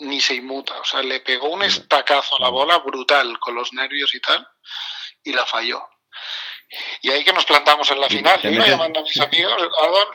ni 0.00 0.20
se 0.20 0.34
inmuta. 0.34 0.80
O 0.80 0.84
sea, 0.84 1.04
le 1.04 1.20
pegó 1.20 1.48
un 1.48 1.62
estacazo 1.62 2.34
a 2.34 2.40
la 2.40 2.48
bola 2.48 2.78
brutal 2.78 3.38
con 3.38 3.54
los 3.54 3.72
nervios 3.72 4.12
y 4.12 4.20
tal, 4.20 4.44
y 5.22 5.32
la 5.32 5.46
falló. 5.46 5.88
Y 7.02 7.10
ahí 7.10 7.24
que 7.24 7.32
nos 7.32 7.44
plantamos 7.44 7.90
en 7.90 8.00
la 8.00 8.08
final. 8.08 8.40
Yo 8.42 8.50
iba 8.50 8.66
llamando 8.66 9.00
a 9.00 9.02
mis 9.02 9.20
amigos, 9.20 9.52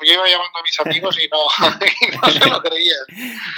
yo 0.02 0.14
iba 0.14 0.28
llamando 0.28 0.60
a 0.60 0.64
mis 0.64 0.80
amigos 0.80 1.18
y 1.22 1.28
no, 1.28 1.38
no 2.22 2.30
se 2.32 2.50
lo 2.50 2.62
creían. 2.62 3.06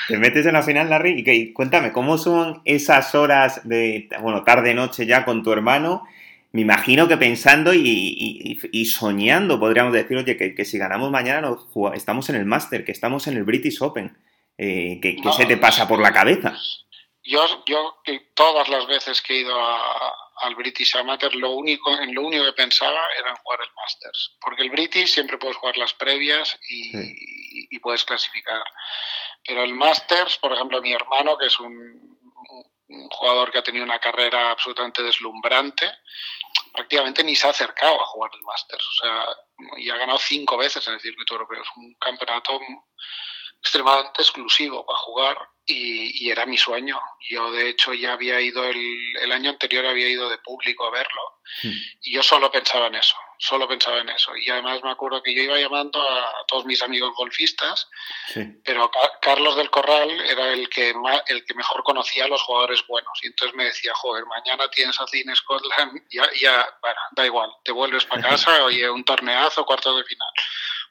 Te 0.07 0.17
metes 0.17 0.45
en 0.45 0.53
la 0.53 0.63
final, 0.63 0.89
Larry, 0.89 1.23
y 1.25 1.53
cuéntame, 1.53 1.91
¿cómo 1.91 2.17
son 2.17 2.61
esas 2.65 3.13
horas 3.13 3.67
de, 3.67 4.09
bueno, 4.21 4.43
tarde-noche 4.43 5.05
ya 5.05 5.25
con 5.25 5.43
tu 5.43 5.51
hermano? 5.51 6.07
Me 6.53 6.61
imagino 6.61 7.07
que 7.07 7.17
pensando 7.17 7.73
y, 7.73 8.57
y, 8.71 8.85
soñando, 8.85 9.59
podríamos 9.59 9.93
decir, 9.93 10.17
oye, 10.17 10.37
que, 10.37 10.55
que 10.55 10.65
si 10.65 10.77
ganamos 10.79 11.11
mañana 11.11 11.41
nos 11.41 11.67
estamos 11.93 12.29
en 12.29 12.35
el 12.37 12.45
Master, 12.45 12.83
que 12.83 12.91
estamos 12.91 13.27
en 13.27 13.37
el 13.37 13.43
British 13.43 13.81
Open. 13.81 14.17
Eh, 14.57 14.99
¿Qué, 15.01 15.17
se 15.35 15.45
te 15.45 15.57
pasa 15.57 15.87
por 15.87 16.01
la 16.01 16.11
cabeza? 16.11 16.57
Yo, 17.23 17.45
yo 17.67 18.01
todas 18.33 18.69
las 18.69 18.87
veces 18.87 19.21
que 19.21 19.35
he 19.35 19.39
ido 19.41 19.55
a, 19.59 20.26
al 20.41 20.55
British 20.55 20.95
Amateur, 20.95 21.33
lo 21.35 21.51
único, 21.51 21.91
en 21.99 22.13
lo 22.13 22.21
único 22.23 22.45
que 22.45 22.53
pensaba 22.53 23.01
era 23.17 23.29
en 23.29 23.35
jugar 23.37 23.59
el 23.61 23.73
Masters. 23.75 24.37
Porque 24.39 24.63
el 24.63 24.69
British 24.69 25.13
siempre 25.13 25.37
puedes 25.37 25.57
jugar 25.57 25.77
las 25.77 25.93
previas 25.93 26.57
y, 26.69 27.77
puedes 27.79 28.03
clasificar. 28.03 28.63
Pero 29.45 29.63
el 29.63 29.73
Masters, 29.73 30.37
por 30.39 30.51
ejemplo, 30.51 30.81
mi 30.81 30.93
hermano, 30.93 31.37
que 31.37 31.45
es 31.45 31.59
un, 31.59 32.17
jugador 33.11 33.51
que 33.51 33.59
ha 33.59 33.63
tenido 33.63 33.85
una 33.85 33.99
carrera 33.99 34.51
absolutamente 34.51 35.03
deslumbrante, 35.03 35.89
prácticamente 36.73 37.23
ni 37.23 37.35
se 37.35 37.47
ha 37.47 37.51
acercado 37.51 38.01
a 38.01 38.05
jugar 38.05 38.31
el 38.33 38.41
Masters. 38.41 38.85
O 38.85 39.03
sea, 39.03 39.25
y 39.77 39.89
ha 39.89 39.97
ganado 39.97 40.17
cinco 40.17 40.57
veces 40.57 40.87
en 40.87 40.95
el 40.95 40.99
circuito 40.99 41.33
europeo. 41.33 41.61
Es 41.61 41.69
un 41.75 41.93
campeonato 41.95 42.59
extremadamente 43.61 44.21
exclusivo 44.21 44.85
para 44.85 44.99
jugar 44.99 45.37
y, 45.67 46.31
era 46.31 46.45
mi 46.45 46.57
sueño. 46.57 46.99
Yo, 47.29 47.51
de 47.51 47.69
hecho, 47.69 47.93
ya 47.93 48.13
había 48.13 48.39
ido 48.39 48.63
el, 48.63 49.31
año 49.31 49.49
anterior, 49.49 49.85
había 49.85 50.07
ido 50.07 50.29
de 50.29 50.37
público 50.37 50.85
a 50.85 50.91
verlo 50.91 51.21
hmm. 51.63 51.71
y 52.03 52.13
yo 52.13 52.23
solo 52.23 52.49
pensaba 52.49 52.87
en 52.87 52.95
eso, 52.95 53.15
solo 53.37 53.67
pensaba 53.67 53.99
en 53.99 54.09
eso. 54.09 54.35
Y 54.37 54.49
además 54.49 54.81
me 54.83 54.91
acuerdo 54.91 55.21
que 55.21 55.35
yo 55.35 55.43
iba 55.43 55.59
llamando 55.59 56.01
a, 56.01 56.45
todos 56.47 56.65
mis 56.65 56.81
amigos 56.81 57.13
golfistas, 57.17 57.89
pero 58.63 58.89
Carlos 59.21 59.57
del 59.57 59.69
Corral 59.69 60.09
era 60.21 60.53
el 60.53 60.69
que, 60.69 60.93
el 61.27 61.45
que 61.45 61.53
mejor 61.53 61.83
conocía 61.83 62.25
a 62.25 62.29
los 62.29 62.41
jugadores 62.41 62.85
buenos. 62.87 63.19
Y 63.21 63.27
entonces 63.27 63.55
me 63.55 63.65
decía, 63.65 63.93
joder, 63.95 64.25
mañana 64.25 64.69
tienes 64.69 64.99
a 65.01 65.07
Cine 65.07 65.35
Scotland, 65.35 66.01
ya, 66.09 66.23
ya, 66.39 66.65
bueno, 66.81 66.99
da 67.11 67.25
igual, 67.25 67.51
te 67.65 67.73
vuelves 67.73 68.05
para 68.05 68.21
casa, 68.29 68.63
oye, 68.63 68.89
un 68.89 69.03
torneazo, 69.03 69.65
cuarto 69.65 69.95
de 69.97 70.05
final. 70.05 70.29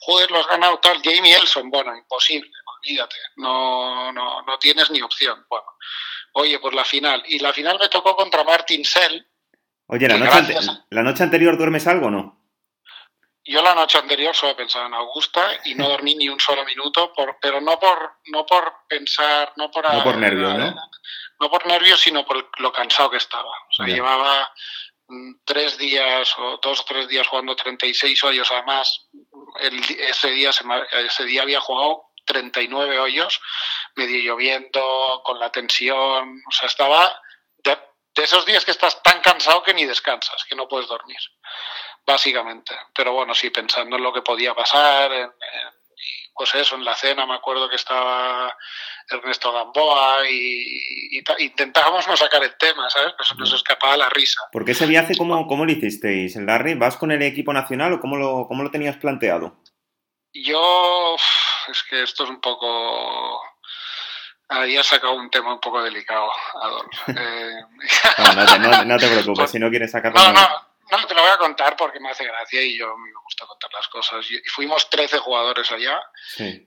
Joder, 0.00 0.30
lo 0.30 0.40
has 0.40 0.46
ganado 0.46 0.78
tal, 0.78 1.00
Jamie 1.02 1.34
Elson, 1.34 1.70
bueno, 1.70 1.96
imposible 1.96 2.50
olvídate, 2.86 3.16
no, 3.36 4.12
no, 4.12 4.42
no 4.42 4.58
tienes 4.58 4.90
ni 4.90 5.00
opción. 5.02 5.44
Bueno, 5.48 5.66
oye, 6.32 6.58
pues 6.58 6.74
la 6.74 6.84
final. 6.84 7.22
Y 7.26 7.38
la 7.38 7.52
final 7.52 7.78
me 7.80 7.88
tocó 7.88 8.16
contra 8.16 8.44
Martin 8.44 8.84
Sell. 8.84 9.26
Oye, 9.86 10.08
¿la 10.08 10.18
noche, 10.18 10.54
¿la 10.90 11.02
noche 11.02 11.22
anterior 11.22 11.56
duermes 11.56 11.86
algo 11.86 12.06
o 12.06 12.10
no? 12.10 12.42
Yo 13.44 13.62
la 13.62 13.76
noche 13.76 13.98
anterior 13.98 14.34
solo 14.34 14.56
pensaba 14.56 14.86
en 14.86 14.94
Augusta 14.94 15.48
y 15.64 15.76
no 15.76 15.88
dormí 15.88 16.16
ni 16.16 16.28
un 16.28 16.40
solo 16.40 16.64
minuto, 16.64 17.12
por, 17.12 17.38
pero 17.40 17.60
no 17.60 17.78
por, 17.78 18.16
no 18.26 18.44
por 18.44 18.72
pensar, 18.88 19.52
no 19.56 19.70
por... 19.70 19.92
No 19.92 20.02
por 20.02 20.16
nervios, 20.16 20.58
¿no? 20.58 20.74
no 21.38 21.50
por 21.50 21.66
nervios, 21.66 22.00
sino 22.00 22.24
por 22.24 22.48
lo 22.58 22.72
cansado 22.72 23.10
que 23.10 23.18
estaba. 23.18 23.50
O 23.50 23.72
sea, 23.72 23.86
llevaba 23.86 24.52
tres 25.44 25.78
días 25.78 26.34
o 26.38 26.58
dos 26.62 26.80
o 26.80 26.84
tres 26.84 27.08
días 27.08 27.26
jugando 27.26 27.56
36 27.56 28.24
hoyos. 28.24 28.50
Además, 28.52 29.08
el, 29.60 29.78
ese, 30.00 30.30
día, 30.30 30.50
ese 30.50 31.24
día 31.24 31.42
había 31.42 31.60
jugado 31.60 32.10
39 32.24 32.98
hoyos, 32.98 33.40
medio 33.94 34.18
lloviendo, 34.18 35.22
con 35.24 35.38
la 35.38 35.50
tensión. 35.50 36.42
O 36.46 36.52
sea, 36.52 36.68
estaba 36.68 37.20
de, 37.62 37.78
esos 38.16 38.44
días 38.46 38.64
que 38.64 38.72
estás 38.72 39.02
tan 39.02 39.20
cansado 39.20 39.62
que 39.62 39.74
ni 39.74 39.84
descansas, 39.84 40.44
que 40.48 40.56
no 40.56 40.68
puedes 40.68 40.88
dormir, 40.88 41.18
básicamente. 42.04 42.76
Pero 42.94 43.12
bueno, 43.12 43.34
sí, 43.34 43.50
pensando 43.50 43.96
en 43.96 44.02
lo 44.02 44.12
que 44.12 44.22
podía 44.22 44.54
pasar, 44.54 45.12
en 45.12 45.32
pues 46.34 46.54
eso, 46.54 46.74
en 46.74 46.84
la 46.84 46.94
cena 46.94 47.26
me 47.26 47.34
acuerdo 47.34 47.68
que 47.68 47.76
estaba 47.76 48.54
Ernesto 49.08 49.52
Gamboa 49.52 50.28
y, 50.28 51.22
intentábamos 51.38 52.06
no 52.06 52.16
sacar 52.16 52.42
el 52.42 52.56
tema, 52.56 52.88
¿sabes? 52.90 53.14
Pues 53.16 53.34
nos 53.36 53.52
escapaba 53.52 53.96
la 53.96 54.08
risa. 54.10 54.40
Porque 54.52 54.72
ese 54.72 54.86
viaje, 54.86 55.14
¿cómo, 55.16 55.46
cómo 55.46 55.64
lo 55.64 55.72
hicisteis, 55.72 56.36
Larry? 56.36 56.74
¿Vas 56.74 56.96
con 56.96 57.10
el 57.12 57.22
equipo 57.22 57.52
nacional 57.52 57.94
o 57.94 58.00
cómo 58.00 58.16
lo, 58.16 58.46
cómo 58.46 58.62
lo 58.62 58.70
tenías 58.70 58.96
planteado? 58.96 59.62
Yo, 60.32 61.16
es 61.68 61.82
que 61.84 62.02
esto 62.02 62.24
es 62.24 62.30
un 62.30 62.40
poco... 62.40 63.40
Ahí 64.48 64.76
has 64.76 64.86
sacado 64.86 65.14
un 65.14 65.28
tema 65.30 65.54
un 65.54 65.60
poco 65.60 65.82
delicado, 65.82 66.28
Adolfo. 66.62 67.12
Eh, 67.16 68.84
no, 68.86 68.98
te, 68.98 69.08
preocupes, 69.08 69.50
si 69.50 69.58
no 69.58 69.70
quieres 69.70 69.90
sacarlo... 69.90 70.18
No, 70.20 70.32
no, 70.32 70.65
no, 70.90 71.06
te 71.06 71.14
lo 71.14 71.22
voy 71.22 71.30
a 71.30 71.38
contar 71.38 71.76
porque 71.76 71.98
me 71.98 72.10
hace 72.10 72.24
gracia 72.24 72.62
y 72.62 72.78
yo 72.78 72.96
me 72.96 73.12
gusta 73.24 73.46
contar 73.46 73.72
las 73.72 73.88
cosas. 73.88 74.24
Y 74.30 74.38
fuimos 74.48 74.88
13 74.88 75.18
jugadores 75.18 75.70
allá 75.72 76.00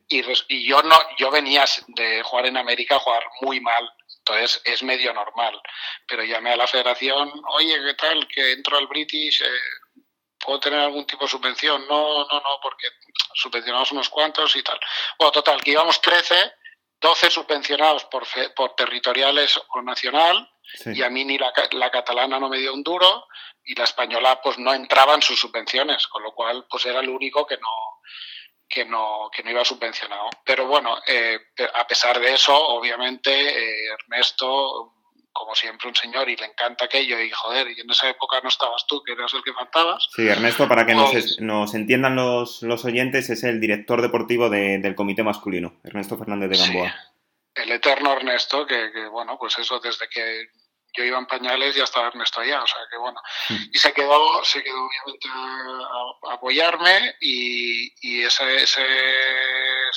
y, 0.08 0.22
y, 0.48 0.68
yo 0.68 0.82
no, 0.84 0.98
yo 1.18 1.32
venía 1.32 1.66
de 1.88 2.22
jugar 2.24 2.48
en 2.48 2.58
América 2.58 2.96
a 2.98 3.00
jugar 3.00 3.24
muy 3.42 3.62
mal. 3.62 3.90
Entonces 4.20 4.62
es 4.66 4.84
medio 4.84 5.14
normal. 5.14 5.62
Pero 6.08 6.24
llamé 6.24 6.52
a 6.52 6.58
la 6.58 6.68
federación, 6.68 7.32
oye, 7.48 7.82
¿qué 7.82 7.94
tal? 7.94 8.28
Que 8.28 8.52
entro 8.52 8.78
al 8.78 8.88
British, 8.88 9.42
eh, 9.42 10.04
¿puedo 10.38 10.60
tener 10.60 10.80
algún 10.80 11.06
tipo 11.06 11.24
de 11.24 11.32
subvención? 11.32 11.88
No, 11.88 12.26
no, 12.26 12.40
no, 12.40 12.60
porque 12.62 12.88
subvencionamos 13.34 13.92
unos 13.94 14.10
cuantos 14.10 14.56
y 14.56 14.64
tal. 14.64 14.80
Bueno, 15.18 15.32
total, 15.32 15.64
que 15.64 15.72
íbamos 15.72 16.02
13, 16.02 16.54
12 17.00 17.30
subvencionados 17.30 18.04
por, 18.06 18.28
por 18.54 18.76
territoriales 18.76 19.60
o 19.70 19.82
nacional 19.82 20.50
y 20.86 21.02
a 21.02 21.10
mí 21.10 21.26
ni 21.26 21.38
la, 21.38 21.52
la, 21.72 21.90
catalana 21.90 22.40
no 22.40 22.50
me 22.50 22.60
dio 22.60 22.74
un 22.74 22.84
duro 22.84 23.28
y 23.70 23.76
la 23.76 23.84
española 23.84 24.40
pues 24.42 24.58
no 24.58 24.74
entraba 24.74 25.14
en 25.14 25.22
sus 25.22 25.40
subvenciones, 25.40 26.08
con 26.08 26.24
lo 26.24 26.32
cual 26.34 26.66
pues 26.68 26.88
era 26.88 27.02
el 27.02 27.10
único 27.10 27.46
que 27.46 27.56
no, 27.58 28.02
que 28.68 28.84
no, 28.84 29.30
que 29.32 29.44
no 29.44 29.52
iba 29.52 29.64
subvencionado. 29.64 30.28
Pero 30.44 30.66
bueno, 30.66 30.98
eh, 31.06 31.38
a 31.76 31.86
pesar 31.86 32.20
de 32.20 32.34
eso, 32.34 32.58
obviamente, 32.58 33.30
eh, 33.32 33.94
Ernesto, 33.94 34.96
como 35.32 35.54
siempre, 35.54 35.88
un 35.88 35.96
señor 35.96 36.28
y 36.30 36.36
le 36.36 36.48
encanta 36.48 36.86
aquello, 36.86 37.22
y 37.22 37.30
joder, 37.30 37.68
y 37.70 37.80
en 37.80 37.92
esa 37.92 38.10
época 38.10 38.40
no 38.42 38.50
estabas 38.50 38.88
tú, 38.88 39.04
que 39.04 39.14
eras 39.14 39.32
el 39.36 39.44
que 39.44 39.54
faltabas. 39.54 40.08
Sí, 40.16 40.28
Ernesto, 40.28 40.68
para 40.68 40.88
que 40.88 40.96
nos, 40.96 41.12
pues 41.12 41.40
nos, 41.40 41.76
entiendan 41.76 42.16
los, 42.16 42.64
los, 42.64 42.84
oyentes, 42.86 43.30
es 43.30 43.44
el 43.44 43.60
director 43.60 44.02
deportivo 44.02 44.50
del 44.50 44.96
comité 44.96 45.22
masculino, 45.22 45.80
Ernesto 45.84 46.18
Fernández 46.18 46.50
de 46.50 46.58
Gamboa. 46.58 46.96
el 47.54 47.72
eterno 47.72 48.14
Ernesto, 48.14 48.66
que, 48.66 48.92
que, 48.92 49.08
bueno, 49.10 49.38
pues 49.40 49.60
eso 49.60 49.80
desde 49.80 50.10
que 50.10 50.48
yo 50.94 51.04
iba 51.04 51.18
en 51.18 51.26
pañales 51.26 51.76
y 51.76 51.82
estaba 51.82 52.08
Ernesto 52.08 52.42
allá, 52.42 52.64
o 52.64 52.68
sea 52.68 52.82
que 52.90 52.98
bueno. 52.98 53.20
Hmm. 53.50 53.64
Y 53.72 53.78
se 53.78 53.94
quedó, 53.94 54.44
se 54.44 54.64
quedó 54.64 54.86
obviamente 54.86 55.28
a, 55.30 56.34
apoyarme 56.34 57.16
y, 57.22 57.94
y 58.02 58.24
ese, 58.24 58.64
ese, 58.64 58.86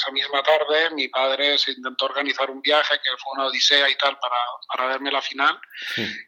esa 0.03 0.13
misma 0.13 0.43
tarde 0.43 0.91
mi 0.95 1.09
padre 1.09 1.57
se 1.59 1.73
intentó 1.73 2.07
organizar 2.07 2.51
un 2.51 2.61
viaje 2.61 2.95
que 3.03 3.11
fue 3.23 3.33
una 3.35 3.47
odisea 3.47 3.89
y 3.89 3.95
tal 3.97 4.19
para, 4.19 4.37
para 4.69 4.89
verme 4.89 5.13
la 5.13 5.23
final 5.23 5.59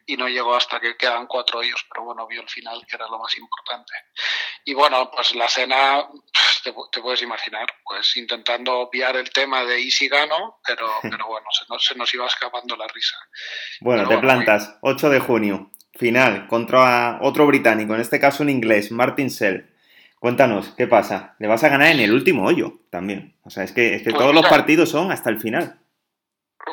y 0.05 0.15
no 0.15 0.27
llegó 0.27 0.55
hasta 0.55 0.79
que 0.79 0.95
quedan 0.95 1.27
cuatro 1.27 1.59
hoyos, 1.59 1.85
pero 1.89 2.05
bueno, 2.05 2.25
vio 2.27 2.41
el 2.41 2.49
final 2.49 2.85
que 2.87 2.95
era 2.95 3.07
lo 3.07 3.19
más 3.19 3.37
importante. 3.37 3.93
Y 4.63 4.73
bueno, 4.73 5.11
pues 5.11 5.35
la 5.35 5.47
cena, 5.49 6.07
te, 6.63 6.73
te 6.91 7.01
puedes 7.01 7.21
imaginar, 7.21 7.67
pues 7.83 8.15
intentando 8.17 8.79
obviar 8.79 9.17
el 9.17 9.29
tema 9.31 9.65
de 9.65 9.81
Easy 9.81 10.07
gano, 10.07 10.59
pero, 10.65 10.87
pero 11.01 11.27
bueno, 11.27 11.47
se 11.51 11.65
nos, 11.69 11.85
se 11.85 11.95
nos 11.95 12.13
iba 12.13 12.25
escapando 12.27 12.75
la 12.75 12.87
risa. 12.87 13.17
Bueno, 13.81 14.07
te 14.07 14.17
plantas. 14.17 14.77
8 14.81 15.09
de 15.09 15.19
junio, 15.19 15.71
final, 15.93 16.47
contra 16.47 17.19
otro 17.21 17.45
británico, 17.45 17.93
en 17.93 18.01
este 18.01 18.19
caso 18.19 18.43
un 18.43 18.49
inglés, 18.49 18.91
Martin 18.91 19.29
Sell. 19.29 19.74
Cuéntanos, 20.19 20.73
¿qué 20.77 20.87
pasa? 20.87 21.35
Le 21.39 21.47
vas 21.47 21.63
a 21.63 21.69
ganar 21.69 21.89
en 21.89 21.99
el 21.99 22.11
último 22.11 22.45
hoyo 22.45 22.79
también. 22.89 23.37
O 23.43 23.49
sea, 23.49 23.63
es 23.63 23.71
que, 23.71 23.95
es 23.95 24.03
que 24.03 24.11
pues 24.11 24.21
todos 24.21 24.33
los 24.33 24.47
partidos 24.47 24.89
son 24.89 25.11
hasta 25.11 25.29
el 25.29 25.39
final. 25.39 25.79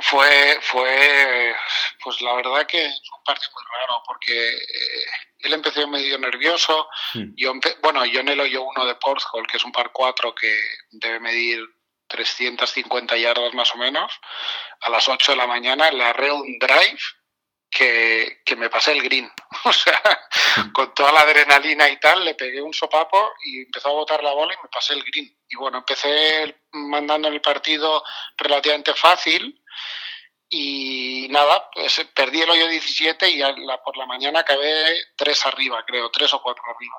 Fue, 0.01 0.59
fue, 0.63 1.55
pues 2.03 2.21
la 2.23 2.35
verdad 2.35 2.67
que 2.67 2.87
es 2.87 3.03
un 3.17 3.25
partido 3.25 3.51
muy 3.53 3.63
raro 3.79 4.03
porque 4.07 4.49
eh, 4.49 5.05
él 5.41 5.53
empezó 5.53 5.87
medio 5.87 6.19
nervioso. 6.19 6.89
Hmm. 7.13 7.35
Yo 7.37 7.53
bueno, 7.83 8.05
yo 8.07 8.21
en 8.21 8.29
el 8.29 8.41
hoyo 8.41 8.63
1 8.63 8.87
de 8.87 8.95
Porthole, 8.95 9.47
que 9.47 9.59
es 9.59 9.65
un 9.65 9.73
par 9.73 9.91
4 9.93 10.35
que 10.35 10.61
debe 10.93 11.21
medir 11.21 11.61
350 12.09 13.17
yardas 13.17 13.55
más 13.55 13.75
o 13.75 13.79
menos, 13.79 14.13
a 14.81 14.91
las 14.91 15.09
8 15.09 15.33
de 15.33 15.39
la 15.39 15.47
mañana 15.47 15.91
le 15.91 16.05
arreo 16.05 16.37
un 16.37 16.59
drive 16.59 17.01
que, 17.73 18.43
que, 18.45 18.55
me 18.55 18.69
pasé 18.69 18.93
el 18.93 19.03
green. 19.03 19.31
O 19.65 19.73
sea, 19.73 20.01
con 20.73 20.93
toda 20.93 21.13
la 21.13 21.21
adrenalina 21.21 21.89
y 21.89 21.99
tal, 21.99 22.25
le 22.25 22.35
pegué 22.35 22.61
un 22.61 22.75
sopapo 22.75 23.33
y 23.45 23.63
empezó 23.63 23.89
a 23.89 23.93
botar 23.93 24.23
la 24.23 24.33
bola 24.33 24.55
y 24.55 24.63
me 24.63 24.69
pasé 24.69 24.95
el 24.95 25.03
green. 25.05 25.35
Y 25.49 25.57
bueno, 25.57 25.79
empecé 25.79 26.63
mandando 26.73 27.29
el 27.29 27.41
partido 27.41 28.03
relativamente 28.37 28.93
fácil 28.95 29.63
y 30.49 31.29
nada, 31.31 31.71
pues 31.73 32.07
perdí 32.15 32.43
el 32.43 32.51
hoyo 32.51 32.69
17 32.69 33.31
y 33.31 33.41
por 33.83 33.97
la 33.97 34.05
mañana 34.05 34.41
acabé 34.41 35.03
tres 35.17 35.47
arriba, 35.47 35.83
creo, 35.87 36.11
tres 36.11 36.35
o 36.35 36.43
cuatro 36.43 36.63
arriba. 36.65 36.97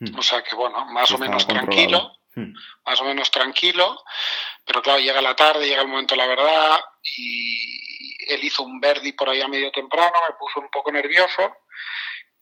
Hmm. 0.00 0.18
O 0.18 0.22
sea 0.22 0.42
que 0.42 0.54
bueno, 0.54 0.86
más 0.86 1.10
o 1.12 1.18
menos 1.18 1.46
tranquilo, 1.46 2.12
hmm. 2.34 2.54
más 2.86 3.00
o 3.02 3.04
menos 3.04 3.30
tranquilo, 3.30 4.02
pero 4.64 4.80
claro, 4.80 5.00
llega 5.00 5.20
la 5.20 5.36
tarde, 5.36 5.66
llega 5.66 5.82
el 5.82 5.88
momento 5.88 6.14
de 6.14 6.18
la 6.18 6.26
verdad 6.26 6.80
y, 7.04 8.24
él 8.26 8.42
hizo 8.42 8.62
un 8.62 8.80
verdi 8.80 9.12
por 9.12 9.28
ahí 9.28 9.42
a 9.42 9.48
medio 9.48 9.70
temprano, 9.70 10.12
me 10.26 10.34
puso 10.38 10.60
un 10.60 10.70
poco 10.70 10.90
nervioso 10.90 11.56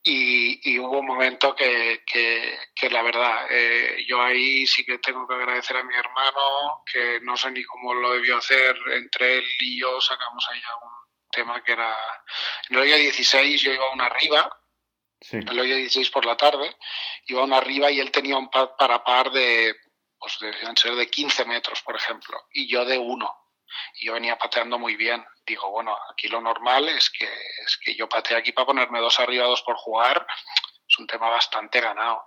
y, 0.04 0.78
hubo 0.78 0.98
un 0.98 1.06
momento 1.06 1.54
que, 1.54 2.02
que, 2.04 2.90
la 2.90 3.02
verdad, 3.02 3.46
eh, 3.50 4.04
yo 4.06 4.20
ahí 4.20 4.66
sí 4.66 4.84
que 4.84 4.98
tengo 4.98 5.26
que 5.26 5.34
agradecer 5.34 5.76
a 5.76 5.84
mi 5.84 5.94
hermano, 5.94 6.82
que 6.90 7.20
no 7.22 7.36
sé 7.36 7.50
ni 7.52 7.62
cómo 7.64 7.94
lo 7.94 8.12
debió 8.12 8.38
hacer, 8.38 8.76
entre 8.88 9.38
él 9.38 9.44
y 9.60 9.80
yo 9.80 10.00
sacamos 10.00 10.44
ahí 10.50 10.60
un 10.82 10.90
tema 11.30 11.62
que 11.62 11.72
era, 11.72 11.96
en 12.68 12.76
el 12.76 12.82
hoyo 12.82 12.96
16 12.96 13.62
yo 13.62 13.72
iba 13.72 13.86
a 13.86 13.92
una 13.92 14.06
arriba, 14.06 14.50
en 15.30 15.48
el 15.48 15.60
hoyo 15.60 15.76
16 15.76 16.10
por 16.10 16.26
la 16.26 16.36
tarde, 16.36 16.76
iba 17.26 17.40
a 17.40 17.44
una 17.44 17.58
arriba 17.58 17.90
y 17.90 18.00
él 18.00 18.10
tenía 18.10 18.36
un 18.36 18.50
par 18.50 18.74
para 18.76 19.04
par 19.04 19.30
de, 19.30 19.74
pues 20.18 20.36
debían 20.40 20.76
ser 20.76 20.96
de 20.96 21.08
15 21.08 21.44
metros, 21.44 21.80
por 21.82 21.94
ejemplo, 21.94 22.40
y 22.52 22.68
yo 22.68 22.84
de 22.84 22.98
uno 22.98 23.41
y 23.94 24.06
yo 24.06 24.14
venía 24.14 24.36
pateando 24.36 24.78
muy 24.78 24.96
bien. 24.96 25.24
Digo, 25.46 25.70
bueno, 25.70 25.96
aquí 26.10 26.28
lo 26.28 26.40
normal 26.40 26.88
es 26.88 27.10
que, 27.10 27.24
es 27.24 27.78
que 27.82 27.94
yo 27.94 28.08
patee 28.08 28.36
aquí 28.36 28.52
para 28.52 28.66
ponerme 28.66 29.00
dos 29.00 29.18
arriba, 29.20 29.46
dos 29.46 29.62
por 29.62 29.76
jugar. 29.76 30.26
Es 30.88 30.98
un 30.98 31.06
tema 31.06 31.28
bastante 31.28 31.80
ganado. 31.80 32.24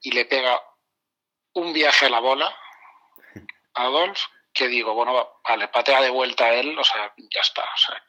Y 0.00 0.12
le 0.12 0.24
pega 0.24 0.62
un 1.54 1.72
viaje 1.72 2.06
a 2.06 2.10
la 2.10 2.20
bola 2.20 2.56
a 3.74 3.82
Adolf, 3.82 4.20
que 4.52 4.68
digo, 4.68 4.94
bueno, 4.94 5.40
vale, 5.46 5.68
patea 5.68 6.02
de 6.02 6.10
vuelta 6.10 6.46
a 6.46 6.54
él, 6.54 6.78
o 6.78 6.84
sea, 6.84 7.12
ya 7.16 7.40
está. 7.40 7.62
O 7.62 7.78
sea, 7.78 8.02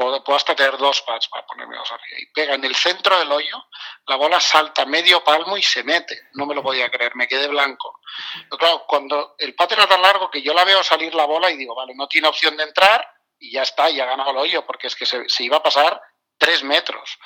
puedo, 0.00 0.36
hasta 0.36 0.54
tener 0.54 0.78
dos 0.78 1.02
pads 1.02 1.28
para 1.28 1.46
ponerme 1.46 1.76
dos 1.76 1.90
arriba. 1.92 2.18
Y 2.18 2.26
pega 2.26 2.54
en 2.54 2.64
el 2.64 2.74
centro 2.74 3.18
del 3.18 3.30
hoyo, 3.30 3.66
la 4.06 4.16
bola 4.16 4.40
salta 4.40 4.86
medio 4.86 5.22
palmo 5.22 5.56
y 5.56 5.62
se 5.62 5.84
mete. 5.84 6.28
No 6.34 6.46
me 6.46 6.54
lo 6.54 6.62
podía 6.62 6.88
creer, 6.90 7.14
me 7.16 7.28
quedé 7.28 7.48
blanco. 7.48 8.00
Pero 8.48 8.58
claro, 8.58 8.84
cuando 8.86 9.34
el 9.38 9.54
pad 9.54 9.72
era 9.72 9.86
tan 9.86 10.00
largo 10.00 10.30
que 10.30 10.42
yo 10.42 10.54
la 10.54 10.64
veo 10.64 10.82
salir 10.82 11.14
la 11.14 11.26
bola 11.26 11.50
y 11.50 11.56
digo, 11.56 11.74
vale, 11.74 11.94
no 11.94 12.08
tiene 12.08 12.28
opción 12.28 12.56
de 12.56 12.64
entrar 12.64 13.06
y 13.38 13.52
ya 13.52 13.62
está, 13.62 13.90
ya 13.90 14.04
ha 14.04 14.06
ganado 14.06 14.30
el 14.30 14.38
hoyo, 14.38 14.66
porque 14.66 14.86
es 14.86 14.96
que 14.96 15.06
se, 15.06 15.26
iba 15.40 15.58
a 15.58 15.62
pasar 15.62 16.00
tres 16.38 16.62
metros. 16.62 17.18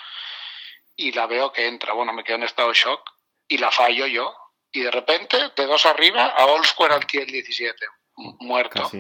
Y 0.97 1.13
la 1.13 1.27
veo 1.27 1.53
que 1.53 1.67
entra. 1.67 1.93
Bueno, 1.93 2.13
me 2.13 2.25
quedo 2.25 2.37
en 2.37 2.45
estado 2.45 2.69
de 2.69 2.75
shock 2.75 3.09
y 3.49 3.59
la 3.59 3.71
fallo 3.71 4.07
yo. 4.07 4.35
Y 4.73 4.81
de 4.81 4.91
repente, 4.91 5.51
de 5.55 5.67
dos 5.67 5.87
arriba, 5.87 6.35
a 6.37 6.47
All 6.47 6.65
Square 6.65 6.95
al 6.95 7.07
el 7.13 7.27
17 7.27 7.87
muerto. 8.17 8.91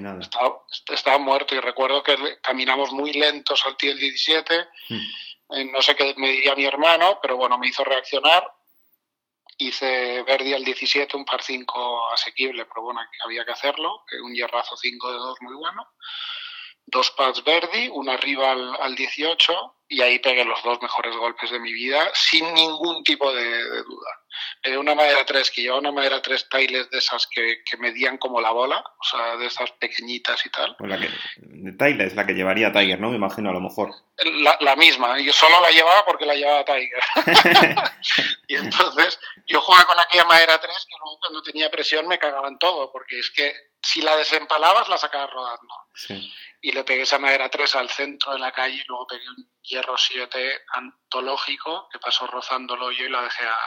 Estaba, 0.88 1.18
muerto 1.18 1.55
y 1.55 1.61
recuerdo 1.61 2.03
que 2.03 2.16
caminamos 2.42 2.92
muy 2.92 3.12
lentos 3.12 3.64
al 3.66 3.77
el 3.81 3.98
17. 3.98 4.68
Hmm. 4.88 4.98
Eh, 5.50 5.64
no 5.66 5.83
sé 5.83 5.94
qué 5.94 6.14
me 6.16 6.31
diría 6.31 6.55
mi 6.55 6.64
hermano, 6.64 7.18
pero 7.20 7.37
bueno, 7.37 7.59
me 7.59 7.68
hizo 7.68 7.85
reaccionar. 7.85 8.50
Hice 9.57 10.22
Verdi 10.22 10.53
al 10.53 10.64
17, 10.64 11.16
un 11.16 11.24
par 11.24 11.42
5 11.42 12.12
asequible, 12.12 12.64
pero 12.66 12.83
bueno, 12.83 13.00
había 13.24 13.44
que 13.44 13.53
hacerlo. 13.53 14.05
Un 14.22 14.35
hierrazo 14.35 14.77
5 14.77 15.12
de 15.12 15.18
2 15.18 15.38
muy 15.42 15.55
bueno. 15.55 15.87
Dos 16.87 17.11
pads 17.12 17.42
Verdi, 17.44 17.88
una 17.88 18.14
arriba 18.14 18.53
al, 18.53 18.94
18 18.94 19.77
y 19.88 20.03
ahí 20.03 20.18
pegué 20.18 20.44
los 20.44 20.62
dos 20.62 20.83
mejores 20.83 21.16
golpes 21.16 21.50
de 21.50 21.59
mi 21.59 21.72
vida 21.72 22.11
sin 22.14 22.53
ningún 22.53 23.03
tipo 23.05 23.33
de, 23.33 23.83
duda. 23.83 24.11
Eh, 24.62 24.76
una 24.76 24.94
madera 24.94 25.24
3 25.24 25.50
que 25.50 25.62
llevaba 25.62 25.80
una 25.80 25.92
madera 25.92 26.22
3 26.22 26.48
Tiles 26.48 26.90
de 26.90 26.98
esas 26.98 27.26
que, 27.26 27.62
que, 27.68 27.76
medían 27.76 28.18
como 28.18 28.40
la 28.40 28.50
bola, 28.50 28.78
o 28.78 29.04
sea, 29.04 29.36
de 29.36 29.46
esas 29.46 29.70
pequeñitas 29.72 30.44
y 30.46 30.50
tal. 30.50 30.76
Pues 30.76 30.90
la 30.90 30.98
que, 30.98 31.08
de 31.36 32.04
es 32.04 32.14
la 32.14 32.26
que 32.26 32.34
llevaría 32.34 32.72
Tiger, 32.72 33.00
¿no? 33.00 33.10
Me 33.10 33.16
imagino, 33.16 33.50
a 33.50 33.52
lo 33.52 33.60
mejor. 33.60 33.90
La, 34.24 34.56
la 34.60 34.76
misma, 34.76 35.18
yo 35.20 35.32
solo 35.32 35.60
la 35.60 35.70
llevaba 35.70 36.04
porque 36.04 36.26
la 36.26 36.34
llevaba 36.34 36.64
Tiger. 36.64 37.02
y 38.48 38.56
entonces 38.56 39.18
yo 39.46 39.60
jugaba 39.60 39.84
con 39.86 40.00
aquella 40.00 40.24
madera 40.24 40.58
3 40.58 40.86
que 40.88 40.96
luego 40.98 41.18
cuando 41.20 41.42
tenía 41.42 41.70
presión 41.70 42.06
me 42.08 42.18
cagaban 42.18 42.58
todo, 42.58 42.90
porque 42.92 43.18
es 43.18 43.30
que 43.30 43.54
si 43.82 44.00
la 44.00 44.16
desempalabas 44.16 44.88
la 44.88 44.98
sacabas 44.98 45.30
rodando. 45.30 45.74
Sí. 45.94 46.32
Y 46.62 46.72
le 46.72 46.84
pegué 46.84 47.02
esa 47.02 47.18
madera 47.18 47.50
3 47.50 47.76
al 47.76 47.90
centro 47.90 48.32
de 48.32 48.38
la 48.38 48.52
calle 48.52 48.76
y 48.76 48.84
luego 48.88 49.06
pegué 49.06 49.28
un 49.28 49.50
hierro 49.62 49.96
7 49.98 50.62
antológico 50.72 51.88
que 51.92 51.98
pasó 51.98 52.26
rozándolo 52.26 52.90
yo 52.90 53.04
y 53.04 53.10
la 53.10 53.22
dejé 53.22 53.44
a, 53.44 53.58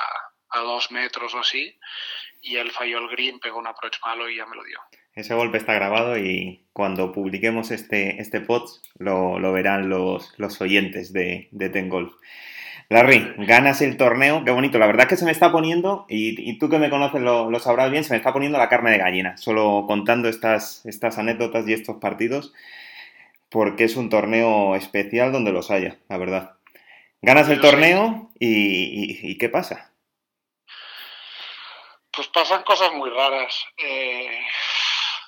a 0.51 0.59
dos 0.59 0.91
metros 0.91 1.33
o 1.33 1.39
así. 1.39 1.75
Y 2.41 2.55
él 2.55 2.71
falló 2.71 2.99
el 2.99 3.09
green, 3.09 3.39
pegó 3.39 3.59
un 3.59 3.67
approach 3.67 3.97
malo 4.05 4.29
y 4.29 4.37
ya 4.37 4.45
me 4.45 4.55
lo 4.55 4.63
dio. 4.63 4.79
Ese 5.15 5.33
golpe 5.33 5.57
está 5.57 5.73
grabado 5.73 6.17
y 6.17 6.67
cuando 6.73 7.11
publiquemos 7.11 7.71
este, 7.71 8.21
este 8.21 8.39
pod 8.39 8.69
lo, 8.99 9.39
lo 9.39 9.51
verán 9.51 9.89
los, 9.89 10.33
los, 10.37 10.61
oyentes 10.61 11.11
de, 11.11 11.47
de 11.51 11.69
Ten 11.69 11.89
Golf. 11.89 12.13
Larry, 12.89 13.33
ganas 13.39 13.81
el 13.81 13.97
torneo, 13.97 14.45
qué 14.45 14.51
bonito. 14.51 14.79
La 14.79 14.87
verdad 14.87 15.03
es 15.03 15.09
que 15.09 15.15
se 15.17 15.25
me 15.25 15.31
está 15.31 15.51
poniendo, 15.51 16.05
y, 16.07 16.57
tú 16.57 16.69
que 16.69 16.79
me 16.79 16.89
conoces 16.89 17.21
lo, 17.21 17.49
lo, 17.49 17.59
sabrás 17.59 17.91
bien, 17.91 18.05
se 18.05 18.13
me 18.13 18.17
está 18.17 18.31
poniendo 18.31 18.57
la 18.57 18.69
carne 18.69 18.91
de 18.91 18.97
gallina, 18.99 19.35
solo 19.37 19.85
contando 19.87 20.29
estas, 20.29 20.85
estas 20.85 21.17
anécdotas 21.17 21.67
y 21.67 21.73
estos 21.73 21.97
partidos, 21.97 22.53
porque 23.49 23.83
es 23.83 23.97
un 23.97 24.09
torneo 24.09 24.75
especial 24.75 25.33
donde 25.33 25.51
los 25.51 25.69
haya, 25.69 25.97
la 26.07 26.17
verdad. 26.17 26.51
Ganas 27.21 27.49
el 27.49 27.59
torneo 27.59 28.31
y, 28.39 29.31
y, 29.31 29.37
¿qué 29.37 29.49
pasa? 29.49 29.91
Pues 32.17 32.29
pasan 32.29 32.63
cosas 32.63 32.91
muy 32.93 33.11
raras. 33.11 33.63
Eh, 33.77 34.43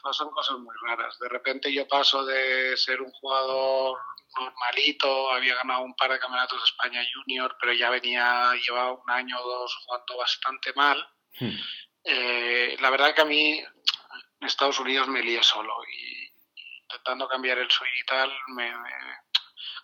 pasan 0.01 0.31
cosas 0.31 0.57
muy 0.57 0.75
raras. 0.81 1.19
De 1.19 1.29
repente 1.29 1.71
yo 1.71 1.87
paso 1.87 2.25
de 2.25 2.75
ser 2.77 2.99
un 2.99 3.11
jugador 3.11 3.99
normalito, 4.35 5.31
había 5.31 5.53
ganado 5.53 5.81
un 5.83 5.95
par 5.95 6.11
de 6.11 6.17
campeonatos 6.17 6.59
de 6.59 6.65
España 6.65 7.05
Junior, 7.13 7.55
pero 7.59 7.73
ya 7.73 7.91
venía, 7.91 8.53
llevaba 8.65 8.93
un 8.93 9.07
año 9.11 9.39
o 9.39 9.47
dos 9.47 9.75
jugando 9.85 10.17
bastante 10.17 10.73
mal. 10.73 11.07
Hmm. 11.39 11.57
Eh, 12.05 12.75
la 12.79 12.89
verdad 12.89 13.13
que 13.13 13.21
a 13.21 13.25
mí 13.25 13.59
en 13.59 14.47
Estados 14.47 14.79
Unidos 14.79 15.07
me 15.09 15.21
lié 15.21 15.43
solo 15.43 15.75
y, 15.85 16.33
intentando 16.81 17.27
cambiar 17.27 17.59
el 17.59 17.69
swing 17.69 18.01
y 18.01 18.05
tal, 18.05 18.35
me, 18.47 18.73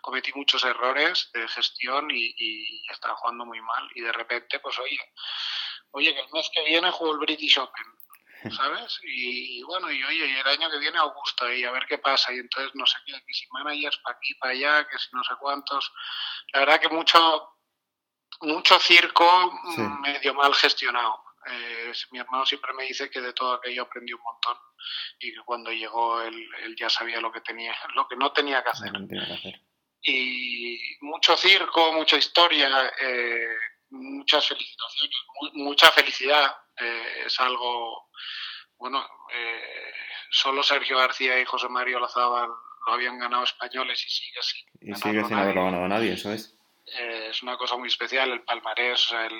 cometí 0.02 0.32
muchos 0.34 0.64
errores 0.64 1.30
de 1.34 1.48
gestión 1.50 2.10
y, 2.10 2.34
y, 2.36 2.82
estaba 2.90 3.16
jugando 3.18 3.46
muy 3.46 3.62
mal. 3.62 3.88
Y 3.94 4.02
de 4.02 4.12
repente, 4.12 4.60
pues 4.60 4.80
oye, 4.80 5.00
oye, 5.96 6.14
que 6.14 6.20
el 6.20 6.32
mes 6.32 6.50
que 6.54 6.64
viene 6.64 6.92
juego 6.92 7.14
el 7.14 7.20
British 7.20 7.58
Open 7.58 7.96
¿sabes? 8.52 9.00
Y, 9.04 9.64
bueno, 9.64 9.92
y 9.92 10.04
oye, 10.04 10.28
y 10.28 10.36
el 10.36 10.48
año 10.48 10.70
que 10.70 10.80
viene 10.80 10.98
Augusta, 10.98 11.54
y 11.54 11.64
a 11.64 11.72
ver 11.72 11.86
qué 11.88 11.98
pasa, 11.98 12.34
y 12.34 12.38
entonces 12.38 12.72
no 12.76 12.86
sé 12.86 12.98
qué, 13.06 13.14
que 13.14 13.34
si 13.34 13.48
managers 13.52 13.98
para 14.00 14.18
aquí, 14.18 14.34
para 14.36 14.54
allá, 14.54 14.88
que 14.88 14.98
si 14.98 15.08
no 15.14 15.24
sé 15.24 15.34
cuántos. 15.40 15.92
La 16.54 16.60
verdad 16.60 16.80
que 16.80 16.90
mucho, 16.90 17.58
mucho 18.42 18.80
circo 18.80 19.52
medio 20.02 20.34
mal 20.34 20.54
gestionado. 20.54 21.24
Eh, 21.48 21.94
mi 22.12 22.20
hermano 22.20 22.46
siempre 22.46 22.74
me 22.74 22.86
dice 22.86 23.10
que 23.10 23.22
de 23.22 23.34
todo 23.34 23.54
aquello 23.54 23.84
aprendí 23.84 24.14
un 24.14 24.22
montón 24.22 24.58
y 25.20 25.32
que 25.32 25.42
cuando 25.46 25.72
llegó 25.72 26.20
él, 26.22 26.50
él 26.64 26.76
ya 26.76 26.90
sabía 26.90 27.22
lo 27.22 27.32
que 27.32 27.42
tenía, 27.42 27.76
lo 27.94 28.08
que 28.08 28.16
no 28.16 28.32
tenía 28.32 28.64
que 28.64 28.70
hacer. 28.70 28.92
Y 30.02 30.80
mucho 31.02 31.38
circo, 31.38 31.94
mucha 31.94 32.18
historia, 32.18 32.92
eh, 33.00 33.56
muchas 33.96 34.48
felicitaciones, 34.48 35.16
mucha 35.54 35.92
felicidad. 35.92 36.56
Eh, 36.80 37.24
es 37.26 37.40
algo, 37.40 38.10
bueno, 38.78 39.06
eh, 39.34 39.94
solo 40.30 40.64
Sergio 40.64 40.98
García 40.98 41.40
y 41.40 41.46
José 41.46 41.70
Mario 41.70 42.00
Lazábal 42.00 42.50
lo 42.88 42.94
habían 42.94 43.18
ganado 43.18 43.44
españoles 43.44 44.04
y 44.06 44.10
sigue 44.10 44.40
así. 44.40 44.66
Y 44.82 44.96
sigue 44.96 45.24
sin 45.24 45.38
haberlo 45.38 45.66
ganado 45.66 45.88
nadie, 45.88 46.14
eso 46.14 46.32
es. 46.32 46.58
Eh, 46.86 47.30
es 47.32 47.42
una 47.42 47.58
cosa 47.58 47.78
muy 47.78 47.88
especial, 47.88 48.32
el 48.32 48.44
palmarés, 48.44 49.12
el, 49.12 49.40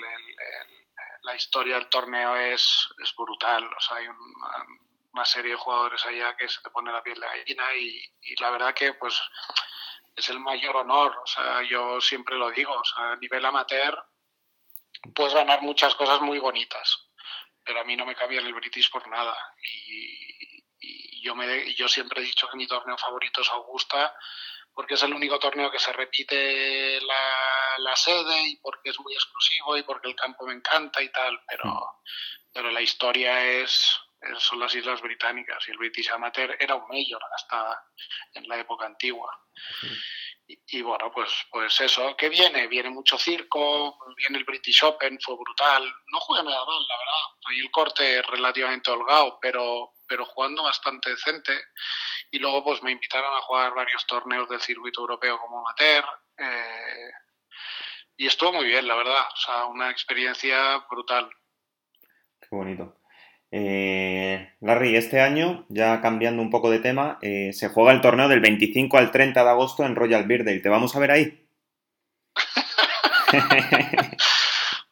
la 1.22 1.36
historia 1.36 1.76
del 1.76 1.88
torneo 1.88 2.36
es, 2.36 2.88
es 3.02 3.14
brutal. 3.16 3.64
O 3.64 3.80
sea, 3.80 3.98
hay 3.98 4.06
una, 4.08 5.24
serie 5.24 5.52
de 5.52 5.56
jugadores 5.56 6.04
allá 6.04 6.36
que 6.36 6.46
se 6.46 6.60
te 6.60 6.70
pone 6.70 6.92
la 6.92 7.02
piel 7.02 7.18
de 7.18 7.26
gallina 7.26 7.64
y, 7.74 8.02
y 8.20 8.40
la 8.40 8.50
verdad 8.50 8.74
que 8.74 8.92
pues 8.92 9.18
es 10.14 10.28
el 10.28 10.40
mayor 10.40 10.76
honor. 10.76 11.16
O 11.22 11.26
sea, 11.26 11.62
yo 11.62 12.00
siempre 12.00 12.36
lo 12.36 12.50
digo, 12.50 12.72
o 12.72 12.84
sea, 12.84 13.12
a 13.12 13.16
nivel 13.16 13.44
amateur 13.44 13.98
puedes 15.14 15.34
ganar 15.34 15.62
muchas 15.62 15.94
cosas 15.94 16.20
muy 16.20 16.38
bonitas, 16.38 17.08
pero 17.64 17.80
a 17.80 17.84
mí 17.84 17.96
no 17.96 18.06
me 18.06 18.14
cambia 18.14 18.40
el 18.40 18.54
British 18.54 18.90
por 18.90 19.06
nada. 19.08 19.36
Y, 19.86 21.22
yo, 21.22 21.34
me, 21.34 21.74
yo 21.74 21.88
siempre 21.88 22.20
he 22.20 22.24
dicho 22.24 22.48
que 22.48 22.56
mi 22.56 22.66
torneo 22.66 22.96
favorito 22.96 23.40
es 23.40 23.50
Augusta, 23.50 24.14
porque 24.72 24.94
es 24.94 25.02
el 25.02 25.14
único 25.14 25.38
torneo 25.38 25.70
que 25.70 25.78
se 25.78 25.92
repite 25.92 27.00
la, 27.00 27.96
sede 27.96 28.42
y 28.48 28.56
porque 28.56 28.90
es 28.90 29.00
muy 29.00 29.14
exclusivo 29.14 29.76
y 29.76 29.82
porque 29.82 30.08
el 30.08 30.14
campo 30.14 30.46
me 30.46 30.52
encanta 30.52 31.02
y 31.02 31.10
tal, 31.10 31.40
pero, 31.48 31.64
mm. 31.64 32.52
pero 32.52 32.70
la 32.70 32.82
historia 32.82 33.42
es, 33.42 33.98
son 34.38 34.60
las 34.60 34.74
Islas 34.74 35.00
Británicas 35.00 35.66
y 35.66 35.70
el 35.70 35.78
British 35.78 36.10
Amateur 36.10 36.56
era 36.60 36.74
un 36.74 36.86
mayor 36.88 37.22
hasta 37.34 37.82
en 38.34 38.46
la 38.48 38.58
época 38.58 38.84
antigua. 38.86 39.32
Y, 40.48 40.80
bueno, 40.82 41.10
pues, 41.12 41.30
pues 41.50 41.80
eso, 41.80 42.16
¿qué 42.16 42.28
viene? 42.28 42.68
Viene 42.68 42.88
mucho 42.90 43.18
circo, 43.18 43.98
viene 44.16 44.38
el 44.38 44.44
British 44.44 44.84
Open, 44.84 45.18
fue 45.20 45.34
brutal. 45.36 45.82
No 46.12 46.20
jugué 46.20 46.42
nada 46.44 46.64
mal, 46.64 46.86
la 46.86 46.98
verdad. 46.98 47.36
Ahí 47.46 47.58
el 47.58 47.70
corte 47.72 48.22
relativamente 48.22 48.90
holgado, 48.92 49.38
pero, 49.40 49.94
pero 50.06 50.24
jugando 50.24 50.62
bastante 50.62 51.10
decente. 51.10 51.52
Y 52.30 52.38
luego 52.38 52.62
pues 52.62 52.82
me 52.82 52.92
invitaron 52.92 53.34
a 53.34 53.42
jugar 53.42 53.74
varios 53.74 54.06
torneos 54.06 54.48
del 54.48 54.60
circuito 54.60 55.00
europeo 55.00 55.38
como 55.40 55.60
amateur. 55.60 56.04
Eh, 56.38 57.10
y 58.16 58.26
estuvo 58.26 58.52
muy 58.52 58.66
bien, 58.66 58.86
la 58.86 58.94
verdad. 58.94 59.26
O 59.32 59.36
sea, 59.36 59.66
una 59.66 59.90
experiencia 59.90 60.78
brutal. 60.88 61.28
Qué 62.40 62.48
bonito. 62.50 62.96
Eh, 63.50 64.54
Larry, 64.60 64.96
este 64.96 65.20
año, 65.20 65.66
ya 65.68 66.00
cambiando 66.00 66.42
un 66.42 66.50
poco 66.50 66.70
de 66.70 66.80
tema, 66.80 67.18
eh, 67.22 67.52
se 67.52 67.68
juega 67.68 67.92
el 67.92 68.00
torneo 68.00 68.28
del 68.28 68.40
25 68.40 68.98
al 68.98 69.10
30 69.10 69.44
de 69.44 69.50
agosto 69.50 69.84
en 69.84 69.94
Royal 69.94 70.24
Birthday. 70.24 70.60
¿Te 70.60 70.68
vamos 70.68 70.94
a 70.96 70.98
ver 70.98 71.10
ahí? 71.10 71.48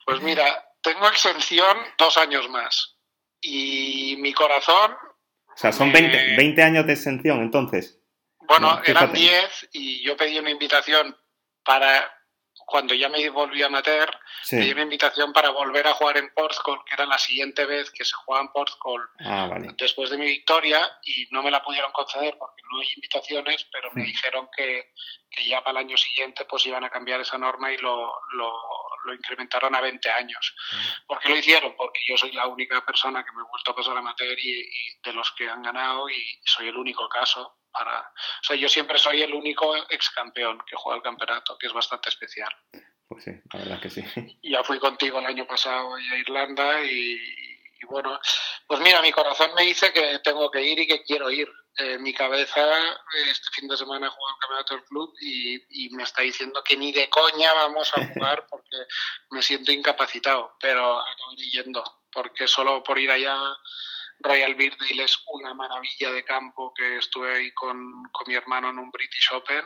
pues 0.06 0.22
mira, 0.22 0.44
tengo 0.80 1.08
exención 1.08 1.76
dos 1.98 2.16
años 2.16 2.48
más. 2.48 2.96
Y 3.40 4.16
mi 4.18 4.32
corazón. 4.32 4.92
O 4.92 5.56
sea, 5.56 5.72
son 5.72 5.92
20, 5.92 6.62
años 6.62 6.86
de 6.86 6.92
exención 6.92 7.40
entonces. 7.42 8.00
Bueno, 8.46 8.80
eran 8.84 9.12
10 9.12 9.68
y 9.72 10.02
yo 10.04 10.16
pedí 10.16 10.38
una 10.38 10.50
invitación 10.50 11.16
para 11.64 12.10
cuando 12.66 12.94
ya 12.94 13.08
me 13.08 13.28
volví 13.30 13.62
a 13.62 13.68
meter, 13.68 14.10
me 14.52 14.60
di 14.60 14.72
una 14.72 14.82
invitación 14.82 15.32
para 15.32 15.50
volver 15.50 15.86
a 15.86 15.94
jugar 15.94 16.18
en 16.18 16.32
Portugal, 16.34 16.80
que 16.86 16.94
era 16.94 17.06
la 17.06 17.18
siguiente 17.18 17.64
vez 17.64 17.90
que 17.90 18.04
se 18.04 18.14
jugaba 18.14 18.44
en 18.44 18.52
Portugal 18.52 19.08
ah, 19.20 19.50
después 19.76 20.10
de 20.10 20.18
mi 20.18 20.26
victoria, 20.26 20.98
y 21.04 21.26
no 21.30 21.42
me 21.42 21.50
la 21.50 21.62
pudieron 21.62 21.92
conceder 21.92 22.36
porque 22.38 22.62
no 22.70 22.80
hay 22.80 22.88
invitaciones, 22.96 23.66
pero 23.72 23.90
me 23.92 24.02
mm. 24.02 24.06
dijeron 24.06 24.48
que, 24.56 24.92
que, 25.30 25.46
ya 25.46 25.62
para 25.62 25.80
el 25.80 25.86
año 25.86 25.96
siguiente 25.96 26.44
pues 26.44 26.66
iban 26.66 26.84
a 26.84 26.90
cambiar 26.90 27.20
esa 27.20 27.38
norma 27.38 27.72
y 27.72 27.78
lo, 27.78 28.12
lo, 28.32 28.52
lo 29.04 29.14
incrementaron 29.14 29.74
a 29.74 29.80
20 29.80 30.10
años. 30.10 30.54
Mm. 30.72 31.06
¿Por 31.06 31.20
qué 31.20 31.28
lo 31.28 31.36
hicieron? 31.36 31.74
Porque 31.76 32.00
yo 32.06 32.16
soy 32.16 32.32
la 32.32 32.46
única 32.46 32.84
persona 32.84 33.24
que 33.24 33.32
me 33.32 33.42
he 33.42 33.48
vuelto 33.48 33.72
a 33.72 33.76
pasar 33.76 33.96
a 33.96 34.02
meter 34.02 34.38
y, 34.38 34.60
y 34.60 35.00
de 35.02 35.12
los 35.12 35.32
que 35.32 35.48
han 35.48 35.62
ganado 35.62 36.08
y 36.08 36.40
soy 36.44 36.68
el 36.68 36.76
único 36.76 37.08
caso 37.08 37.58
para... 37.74 38.00
O 38.00 38.44
sea, 38.44 38.56
yo 38.56 38.68
siempre 38.68 38.98
soy 38.98 39.22
el 39.22 39.34
único 39.34 39.76
ex 39.90 40.10
campeón 40.10 40.62
que 40.66 40.76
juega 40.76 40.96
el 40.96 41.02
campeonato, 41.02 41.58
que 41.58 41.66
es 41.66 41.72
bastante 41.72 42.08
especial. 42.08 42.50
Pues 43.08 43.24
sí, 43.24 43.32
la 43.52 43.58
verdad 43.60 43.80
que 43.80 43.90
sí. 43.90 44.02
Ya 44.42 44.62
fui 44.62 44.78
contigo 44.78 45.18
el 45.18 45.26
año 45.26 45.46
pasado 45.46 45.94
a 45.94 46.16
Irlanda 46.16 46.82
y, 46.84 47.18
bueno, 47.88 48.18
pues 48.66 48.80
mira, 48.80 49.02
mi 49.02 49.12
corazón 49.12 49.52
me 49.54 49.62
dice 49.62 49.92
que 49.92 50.20
tengo 50.20 50.50
que 50.50 50.62
ir 50.62 50.78
y 50.78 50.86
que 50.86 51.02
quiero 51.02 51.30
ir. 51.30 51.48
Eh, 51.76 51.98
mi 51.98 52.14
cabeza 52.14 52.64
este 53.26 53.50
fin 53.52 53.68
de 53.68 53.76
semana 53.76 54.06
he 54.06 54.10
jugado 54.10 54.36
el 54.36 54.40
campeonato 54.40 54.74
del 54.74 54.84
club 54.84 55.12
y, 55.20 55.86
y, 55.86 55.90
me 55.90 56.04
está 56.04 56.22
diciendo 56.22 56.62
que 56.64 56.76
ni 56.76 56.92
de 56.92 57.10
coña 57.10 57.52
vamos 57.52 57.92
a 57.96 58.06
jugar 58.06 58.46
porque 58.50 58.76
me 59.30 59.42
siento 59.42 59.72
incapacitado, 59.72 60.54
pero 60.60 61.00
acabaré 61.00 61.50
yendo, 61.50 61.82
porque 62.12 62.46
solo 62.46 62.80
por 62.84 62.96
ir 63.00 63.10
allá 63.10 63.36
Royal 64.24 64.54
Birkdale 64.54 65.04
es 65.04 65.22
una 65.32 65.54
maravilla 65.54 66.10
de 66.10 66.24
campo 66.24 66.72
que 66.74 66.96
estuve 66.96 67.36
ahí 67.36 67.52
con, 67.52 68.02
mi 68.26 68.34
hermano 68.34 68.70
en 68.70 68.78
un 68.78 68.90
British 68.90 69.30
Open. 69.32 69.64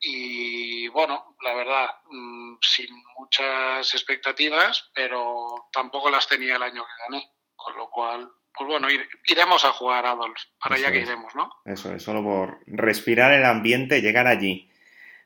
Y 0.00 0.88
bueno, 0.88 1.36
la 1.42 1.54
verdad, 1.54 1.88
mm, 2.10 2.56
sin 2.62 2.88
muchas 3.18 3.92
expectativas, 3.94 4.90
pero 4.94 5.68
tampoco 5.72 6.10
las 6.10 6.26
tenía 6.26 6.56
el 6.56 6.62
año 6.62 6.84
que 6.84 7.12
gané. 7.12 7.30
Con 7.54 7.76
lo 7.76 7.90
cual, 7.90 8.30
pues 8.56 8.68
bueno, 8.68 8.88
iremos 9.26 9.64
a 9.64 9.72
jugar 9.72 10.06
a 10.06 10.12
Adolf, 10.12 10.40
para 10.62 10.76
allá 10.76 10.92
que 10.92 11.00
iremos, 11.00 11.34
¿no? 11.34 11.50
Eso 11.64 11.92
es, 11.92 12.02
solo 12.02 12.22
por 12.22 12.60
respirar 12.66 13.32
el 13.32 13.44
ambiente, 13.44 14.00
llegar 14.00 14.28
allí, 14.28 14.70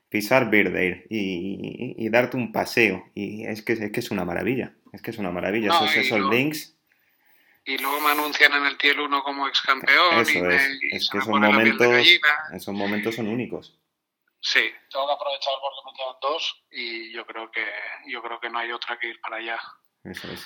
pisar 0.09 0.49
Birkdale 0.49 1.05
y, 1.09 1.95
y, 1.97 2.09
darte 2.09 2.37
un 2.37 2.51
paseo. 2.51 3.05
Y 3.13 3.45
es 3.45 3.61
que, 3.61 3.73
es 3.73 3.91
que 3.91 3.99
es 3.99 4.11
una 4.11 4.25
maravilla. 4.25 4.73
Es 4.91 5.01
que 5.01 5.11
es 5.11 5.19
una 5.19 5.31
maravilla, 5.31 5.69
esos, 5.69 5.95
esos 5.95 6.19
links. 6.31 6.72
Y 7.65 7.77
luego 7.77 8.01
me 8.01 8.11
anuncian 8.11 8.53
en 8.53 8.65
el 8.65 8.77
Tiel 8.77 8.99
1 8.99 9.23
como 9.23 9.47
ex 9.47 9.61
campeón. 9.61 10.19
Eso 10.19 10.39
y 10.39 10.53
es, 10.53 10.79
es 10.91 11.09
que 11.09 11.17
esos 11.17 11.27
momentos, 11.27 12.07
esos 12.53 12.73
momentos 12.73 13.15
son 13.15 13.27
únicos. 13.27 13.79
Sí, 14.41 14.69
tengo 14.91 15.07
que 15.07 15.13
aprovechar 15.13 15.53
porque 15.61 15.79
me 15.85 15.97
quedan 15.97 16.15
dos 16.21 16.65
y 16.71 17.13
yo 17.13 17.25
creo 17.25 17.49
que 17.49 17.65
yo 18.07 18.21
creo 18.21 18.39
que 18.41 18.49
no 18.49 18.59
hay 18.59 18.73
otra 18.73 18.99
que 18.99 19.07
ir 19.07 19.21
para 19.21 19.37
allá. 19.37 19.57
Eso 20.03 20.29
es. 20.29 20.45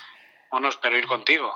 Bueno, 0.52 0.70
espero 0.70 0.98
ir 0.98 1.08
contigo. 1.08 1.52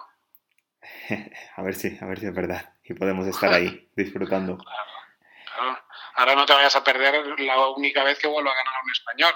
a 1.55 1.61
ver 1.61 1.75
si, 1.75 1.95
a 2.01 2.05
ver 2.07 2.19
si 2.19 2.25
es 2.25 2.33
verdad 2.33 2.73
y 2.83 2.95
podemos 2.95 3.27
estar 3.27 3.53
ahí 3.53 3.89
disfrutando. 3.95 4.57
Claro, 4.57 5.79
Ahora 6.15 6.35
no 6.35 6.45
te 6.45 6.53
vayas 6.53 6.75
a 6.75 6.83
perder 6.83 7.39
la 7.39 7.69
única 7.69 8.03
vez 8.03 8.19
que 8.19 8.27
vuelvo 8.27 8.49
a 8.49 8.55
ganar 8.55 8.75
a 8.75 8.83
un 8.83 8.91
español, 8.91 9.33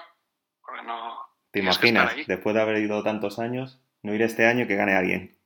porque 0.61 0.83
no. 0.83 1.19
¿Te 1.51 1.59
imaginas? 1.59 2.13
Después 2.27 2.55
de 2.55 2.61
haber 2.61 2.77
ido 2.77 3.01
tantos 3.03 3.39
años, 3.39 3.79
no 4.01 4.13
ir 4.13 4.21
este 4.21 4.45
año 4.45 4.67
que 4.67 4.75
gane 4.75 4.95
alguien. 4.95 5.37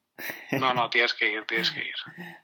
No, 0.52 0.74
no, 0.74 0.90
tienes 0.92 1.14
que 1.14 1.32
ir, 1.32 1.44
tienes 1.46 1.72
que 1.72 1.80
ir. 1.80 1.96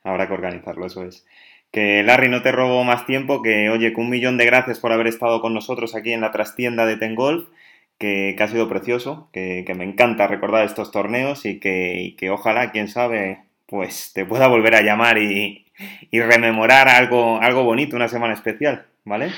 Habrá 0.04 0.28
que 0.28 0.34
organizarlo, 0.34 0.86
eso 0.86 1.04
es. 1.04 1.26
Que 1.72 2.04
Larry, 2.04 2.30
no 2.30 2.42
te 2.42 2.52
robo 2.52 2.84
más 2.84 3.06
tiempo, 3.06 3.42
que 3.42 3.70
oye, 3.70 3.94
que 3.94 4.00
un 4.00 4.10
millón 4.10 4.38
de 4.38 4.46
gracias 4.46 4.80
por 4.80 4.92
haber 4.92 5.08
estado 5.08 5.42
con 5.42 5.54
nosotros 5.54 5.96
aquí 5.96 6.14
en 6.14 6.22
la 6.22 6.32
trastienda 6.32 6.86
de 6.86 6.96
Tengolf, 6.98 7.50
que, 7.98 8.36
que 8.38 8.44
ha 8.44 8.48
sido 8.48 8.70
precioso, 8.70 9.30
que, 9.34 9.64
que, 9.66 9.74
me 9.74 9.84
encanta 9.84 10.28
recordar 10.28 10.66
estos 10.66 10.92
torneos 10.92 11.46
y 11.46 11.60
que, 11.60 12.02
y 12.02 12.16
que 12.16 12.30
ojalá, 12.30 12.72
quién 12.72 12.88
sabe, 12.88 13.44
pues 13.66 14.14
te 14.14 14.26
pueda 14.26 14.48
volver 14.48 14.76
a 14.76 14.82
llamar 14.82 15.18
y, 15.18 15.66
y 16.12 16.22
rememorar 16.22 16.88
algo, 16.88 17.42
algo 17.42 17.64
bonito, 17.64 17.96
una 17.96 18.08
semana 18.08 18.34
especial, 18.34 18.86
¿vale? 19.04 19.32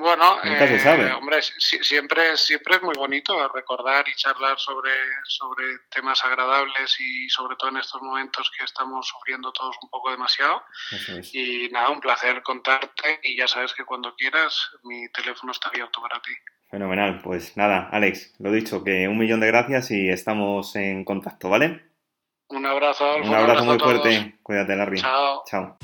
Bueno, 0.00 0.38
eh, 0.42 1.12
hombre, 1.12 1.42
siempre, 1.42 2.34
siempre 2.38 2.76
es 2.76 2.82
muy 2.82 2.94
bonito 2.96 3.36
recordar 3.52 4.08
y 4.08 4.14
charlar 4.14 4.58
sobre, 4.58 4.92
sobre 5.24 5.64
temas 5.90 6.24
agradables 6.24 6.98
y 6.98 7.28
sobre 7.28 7.54
todo 7.56 7.68
en 7.68 7.76
estos 7.76 8.00
momentos 8.00 8.50
que 8.56 8.64
estamos 8.64 9.06
sufriendo 9.06 9.52
todos 9.52 9.76
un 9.82 9.90
poco 9.90 10.10
demasiado. 10.10 10.62
Y 11.32 11.68
nada, 11.70 11.90
un 11.90 12.00
placer 12.00 12.42
contarte 12.42 13.20
y 13.22 13.36
ya 13.36 13.46
sabes 13.46 13.74
que 13.74 13.84
cuando 13.84 14.14
quieras 14.16 14.70
mi 14.84 15.06
teléfono 15.10 15.52
está 15.52 15.68
abierto 15.68 16.00
para 16.00 16.18
ti. 16.22 16.32
Fenomenal, 16.70 17.20
pues 17.22 17.58
nada, 17.58 17.90
Alex, 17.92 18.36
lo 18.38 18.52
dicho, 18.52 18.82
que 18.82 19.06
un 19.06 19.18
millón 19.18 19.40
de 19.40 19.48
gracias 19.48 19.90
y 19.90 20.08
estamos 20.08 20.76
en 20.76 21.04
contacto, 21.04 21.50
¿vale? 21.50 21.90
Un 22.48 22.64
abrazo, 22.64 23.16
Un 23.16 23.34
abrazo, 23.34 23.64
muy 23.66 23.78
fuerte. 23.78 24.38
Cuídate, 24.42 24.76
Larry. 24.76 24.98
Chao. 24.98 25.42
Chao. 25.46 25.78